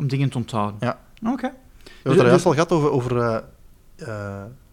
[0.00, 0.76] Om dingen te onthouden.
[0.80, 1.00] Ja.
[1.32, 1.48] Oké.
[1.48, 3.44] We hebben het er Dus- juist al gehad over, over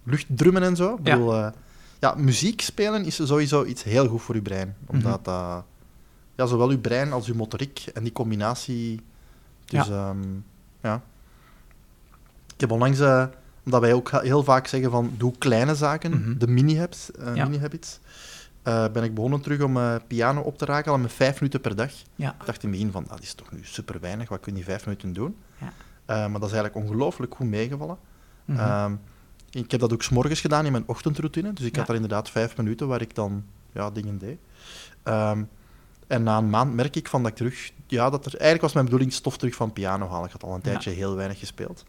[0.04, 0.94] luchtdrummen en zo.
[0.94, 1.14] Ik Ja.
[1.18, 1.52] bedoel,
[2.00, 4.76] ja, muziek spelen is sowieso iets heel goed voor je brein.
[4.86, 5.24] Omdat Mhm.
[5.24, 5.64] dat,
[6.40, 9.02] ja, zowel je brein als je motoriek en die combinatie.
[9.66, 10.16] Dus ja.
[10.82, 11.02] ja.
[12.54, 13.26] Ik heb onlangs, eh,
[13.66, 16.38] omdat wij ook heel vaak zeggen van doe kleine zaken, Mhm.
[16.38, 17.44] de mini-habits, eh, Ja.
[17.46, 18.00] mini-habits,
[18.64, 21.76] eh, ben ik begonnen terug om piano op te raken, al met vijf minuten per
[21.76, 21.92] dag.
[22.16, 22.30] Ja.
[22.40, 24.60] Ik dacht in het begin van, dat is toch nu super weinig, wat kun je
[24.60, 25.36] in vijf minuten doen?
[25.58, 26.28] Ja.
[26.28, 27.98] Maar dat is eigenlijk ongelooflijk goed meegevallen.
[28.46, 28.60] Mhm.
[28.60, 28.94] Ehm,
[29.52, 31.54] ik heb dat ook 's morgens gedaan in mijn ochtendroutine.
[31.54, 34.38] Dus ik had er inderdaad vijf minuten waar ik dan ja, dingen deed.
[35.04, 35.44] Ehm,
[36.10, 37.72] en na een maand merk ik van dat ik terug...
[37.88, 40.26] Ja, dat er, eigenlijk was mijn bedoeling stof terug van piano halen.
[40.26, 40.70] Ik had al een Ja.
[40.70, 41.84] tijdje heel weinig gespeeld.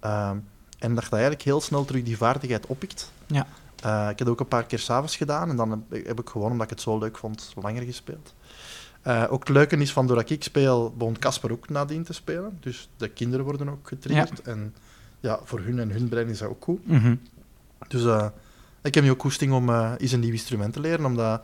[0.00, 0.36] Ehm,
[0.78, 3.12] en dat je eigenlijk heel snel terug die vaardigheid oppikt.
[3.26, 3.46] Ja.
[3.82, 5.48] Eh, ik heb het ook een paar keer s'avonds gedaan.
[5.48, 8.34] En dan heb, ik gewoon, omdat ik het zo leuk vond, langer gespeeld.
[9.02, 12.58] Eh, ook het leuke is van, doordat ik speel, begon Casper ook nadien te spelen.
[12.60, 14.42] Dus de kinderen worden ook getriggerd.
[14.42, 14.74] En
[15.20, 16.86] ja, voor hun en hun brein is dat ook goed.
[16.86, 17.14] Mhm.
[17.88, 18.26] Dus eh,
[18.82, 21.42] ik heb nu ook koesting om eens een nieuw instrument te leren, omdat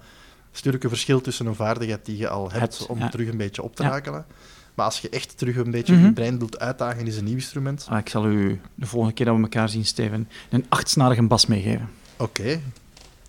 [0.54, 3.08] is natuurlijk een verschil tussen een vaardigheid die je al hebt, om ja.
[3.08, 4.26] terug een beetje op te rakelen.
[4.74, 6.04] Maar als je echt terug een beetje Mhm.
[6.04, 7.86] je brein wilt uitdagen, is een nieuw instrument.
[7.90, 11.46] Ah, ik zal u de volgende keer dat we elkaar zien, Steven, een achtsnarige bas
[11.46, 11.88] meegeven.
[12.16, 12.60] Oké.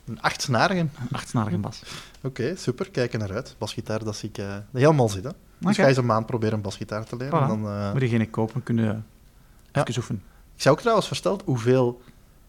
[0.08, 0.80] Een achtsnarige.
[0.80, 1.82] Een achtsnarige bas.
[2.22, 2.90] Oké, super.
[2.92, 3.56] Kijk er naar uit.
[3.58, 5.34] Basgitaar, dat zie ik eh, helemaal zitten.
[5.58, 7.44] Dus ga eens een maand proberen een basgitaar te leren.
[7.44, 7.48] Voilà.
[7.48, 9.06] Dan, eh, Moet je geen kopen, kunnen
[9.72, 9.82] Ja.
[9.86, 10.22] even oefenen.
[10.56, 12.02] Ik zou ook trouwens versteld hoeveel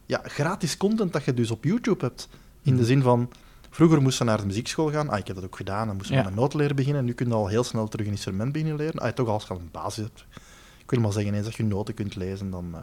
[0.07, 2.29] ja, gratis content dat je dus op YouTube hebt.
[2.63, 2.87] In de Mhm.
[2.87, 3.31] zin van,
[3.77, 5.09] vroeger moest je naar de muziekschool gaan.
[5.09, 5.87] Ah, ik heb dat ook gedaan.
[5.87, 6.31] Dan moest je Ja.
[6.31, 7.05] met leren beginnen.
[7.05, 9.01] Nu kun je al heel snel terug een instrument beginnen leren.
[9.01, 10.25] Ah, toch als je al een basis hebt.
[10.79, 12.71] Ik wil maar zeggen, eens dat je noten kunt lezen, dan...
[12.75, 12.81] eh,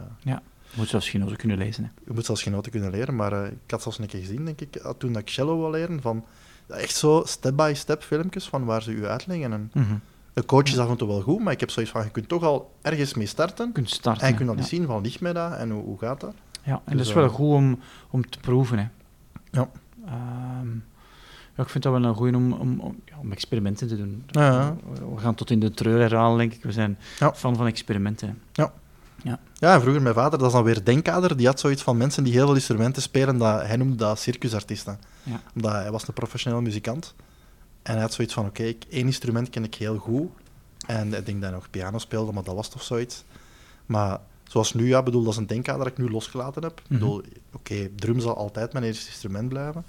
[0.62, 1.84] Je moet zelfs geen noten kunnen lezen.
[1.84, 1.90] Hè.
[2.06, 3.16] je moet zelfs geen noten kunnen leren.
[3.16, 5.58] Maar eh, ik had zelfs een keer gezien, denk ik, ah, toen dat ik cello
[5.60, 6.24] wil leren, van
[6.68, 9.52] echt zo step-by-step filmpjes van waar ze u uitleggen.
[9.52, 9.70] En
[10.32, 12.28] de coach is af en toe wel goed, maar ik heb zoiets van, je kunt
[12.28, 13.66] toch al ergens mee starten.
[13.66, 14.22] Je kunt starten.
[14.22, 16.34] En je kunt al eens zien van, ligt mij dat en hoe, hoe gaat dat?
[16.62, 17.78] Ja, en Dus, dat is wel eh, goed om,
[18.10, 18.78] om te proeven.
[18.78, 18.86] Hè.
[19.50, 19.68] Ja.
[20.06, 20.68] Ehm,
[21.56, 24.24] ja, ik vind dat wel een goeie om, om, om, ja, om experimenten te doen.
[24.26, 24.76] Ja, ja.
[25.14, 26.62] We, gaan tot in de treur herhalen, denk ik.
[26.62, 27.34] We zijn Ja.
[27.34, 28.42] fan van experimenten.
[29.58, 32.24] Ja, en vroeger mijn vader, dat is dan weer Denkader, die had zoiets van mensen
[32.24, 34.98] die heel veel instrumenten spelen, dat, hij noemde dat circusartiesten.
[35.22, 35.40] Ja.
[35.54, 37.14] Omdat hij was een professioneel muzikant.
[37.82, 40.30] En hij had zoiets van, oké, ik- één instrument ken ik heel goed.
[40.86, 43.24] En ik denk dat hij nog piano speelde, maar dat was toch zoiets.
[43.86, 46.78] Maar zoals nu, ja, bedoel, dat is een Denkader dat ik nu losgelaten heb.
[46.80, 46.92] Ik Mhm.
[46.98, 49.84] bedoel, oké, drum zal altijd mijn eerste instrument blijven.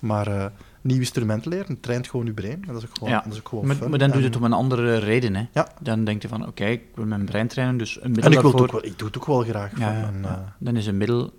[0.00, 0.46] Maar eh
[0.80, 2.62] nieuw instrument leren, traint gewoon je brein.
[2.66, 3.20] En dat is ook gewoon, Ja.
[3.24, 3.90] dat is ook gewoon Maar, fun.
[3.90, 5.34] maar dan doe je het om een andere reden.
[5.36, 5.46] Hè.
[5.52, 5.68] Ja.
[5.80, 8.40] Dan denk je van, oké, ik wil mijn brein trainen, dus een middel En ik,
[8.42, 8.68] wil daarvoor...
[8.76, 9.78] ook wel, ik doe het ook wel graag.
[9.78, 11.32] Ja, van eh, Dan is een middel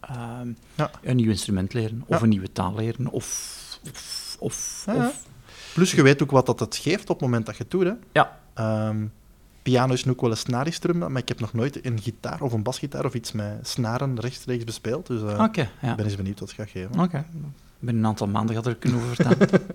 [0.00, 0.90] ehm, Ja.
[1.02, 3.56] een nieuw instrument leren, of een nieuwe taal leren, of...
[4.38, 4.86] of-
[5.74, 7.84] Plus, je weet ook wat dat het geeft op het moment dat je het doet.
[7.84, 7.92] Hè.
[8.12, 8.38] Ja.
[8.54, 9.06] Ehm,
[9.70, 12.52] piano is nu ook wel een snarinstrument, maar ik heb nog nooit een gitaar of
[12.52, 15.06] een basgitaar of iets met snaren rechtstreeks bespeeld.
[15.06, 15.50] Dus ja.
[15.52, 17.00] ik ben eens benieuwd wat het gaat geven.
[17.00, 17.24] Oké.
[17.78, 19.48] Binnen een aantal maanden gaat er kunnen over vertellen.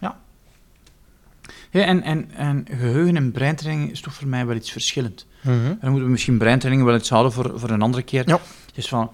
[0.00, 0.20] ja.
[1.70, 5.26] ja en, en, en geheugen en breintraining is toch voor mij wel iets verschillend.
[5.40, 5.54] Mhm.
[5.54, 8.28] En dan moeten we misschien breintraining wel iets houden voor, voor een andere keer.
[8.28, 8.40] Ja.
[8.74, 9.10] Dus van,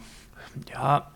[0.65, 1.11] ja...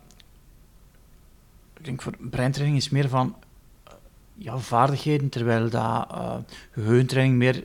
[1.78, 3.36] Ik denk voor breintraining is meer van
[3.84, 3.92] eh,
[4.34, 6.34] ja, vaardigheden, terwijl dat eh
[6.70, 7.64] geheugentraining meer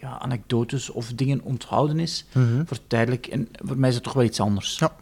[0.00, 2.24] ja, anekdotes of dingen onthouden is.
[2.32, 2.64] Mhm.
[2.64, 3.26] Voor tijdelijk.
[3.26, 4.78] En voor mij is het toch wel iets anders.
[4.78, 4.92] Ja.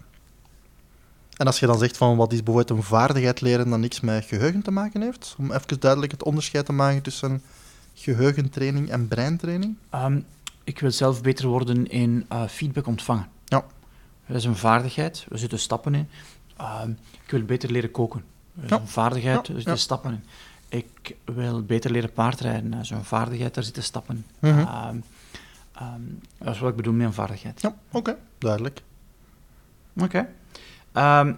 [1.37, 4.25] En als je dan zegt van wat is bijvoorbeeld een vaardigheid leren dat niks met
[4.25, 7.43] geheugen te maken heeft, om even duidelijk het onderscheid te maken tussen
[7.95, 9.77] geheugentraining en breintraining.
[9.91, 10.21] Ehm,
[10.65, 13.27] ik wil zelf beter worden in eh, feedback ontvangen.
[13.45, 13.65] Ja.
[14.27, 16.09] Dat is een vaardigheid, er zitten stappen in.
[16.57, 16.91] Ehm,
[17.25, 18.25] ik wil beter leren koken.
[18.55, 18.81] Dat is Ja.
[18.81, 19.79] een vaardigheid, er zitten ja.
[19.79, 20.23] stappen in.
[20.69, 22.73] Ik wil beter leren paardrijden.
[22.75, 24.97] Is een vaardigheid, daar zitten stappen ehm,
[26.39, 27.61] dat is wat ik bedoel met een vaardigheid.
[27.61, 28.83] Ja, oké, duidelijk.
[29.97, 30.29] Oké.
[30.93, 31.33] Ehm,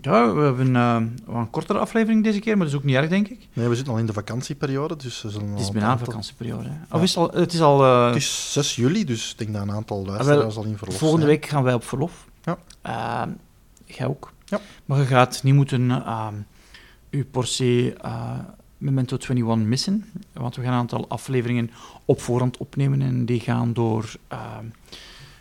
[0.00, 3.08] ja, we hebben eh, een kortere aflevering deze keer, maar dat is ook niet erg,
[3.08, 3.48] denk ik.
[3.52, 6.68] Nee, we zitten al in de vakantieperiode, dus Het is bijna een vakantieperiode.
[6.68, 6.74] hè.
[6.74, 6.86] Ja.
[6.90, 7.40] Of is het al...
[7.40, 10.56] Het is al eh, Het is 6 juli, dus ik denk dat een aantal luisteraars
[10.56, 11.38] al in verlof volgende zijn.
[11.38, 12.26] week gaan wij op verlof.
[12.42, 12.58] Ja.
[12.82, 13.30] Ehm,
[13.84, 14.32] jij ook.
[14.44, 14.60] Ja.
[14.84, 16.04] Maar je gaat niet moeten
[17.10, 18.38] uw portie eh,
[18.84, 21.70] Memento 21 missen, want we gaan een aantal afleveringen
[22.04, 24.64] op voorhand opnemen en die gaan door, ehm,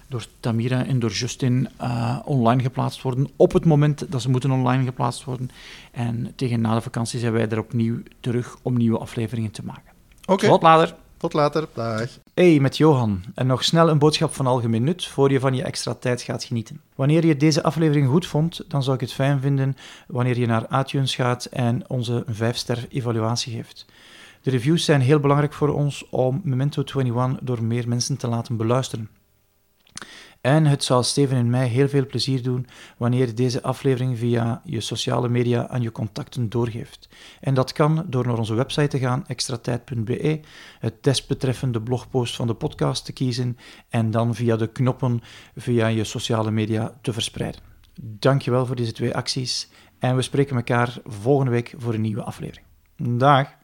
[0.07, 4.51] door Tamira en door Justin eh, online geplaatst worden op het moment dat ze moeten
[4.51, 5.49] online geplaatst worden.
[5.91, 9.91] En tegen na de vakantie zijn wij er opnieuw terug om nieuwe afleveringen te maken.
[10.25, 10.95] Oké, Tot later!
[11.23, 11.67] Tot later.
[11.73, 12.09] Dag.
[12.33, 13.23] Hey, met Johan.
[13.35, 16.43] En nog snel een boodschap van algemeen nut voor je van je extra tijd gaat
[16.43, 16.81] genieten.
[16.95, 20.79] Wanneer je deze aflevering goed vond, dan zou ik het fijn vinden wanneer je naar
[20.79, 23.85] iTunes gaat en onze 5-ster evaluatie geeft.
[24.41, 28.57] De reviews zijn heel belangrijk voor ons om Memento 21 door meer mensen te laten
[28.57, 29.09] beluisteren.
[30.43, 32.67] En het zou Steven en mij heel veel plezier doen
[32.97, 37.09] wanneer je deze aflevering via je sociale media aan je contacten doorgeeft.
[37.39, 40.39] En dat kan door naar onze website te gaan, extratijd.be,
[40.79, 43.57] het desbetreffende blogpost van de podcast te kiezen
[43.89, 45.21] en dan via de knoppen
[45.55, 47.61] via je sociale media te verspreiden.
[48.01, 49.69] Dankjewel voor deze twee acties
[49.99, 52.65] en we spreken elkaar volgende week voor een nieuwe aflevering.
[52.95, 53.61] Dag!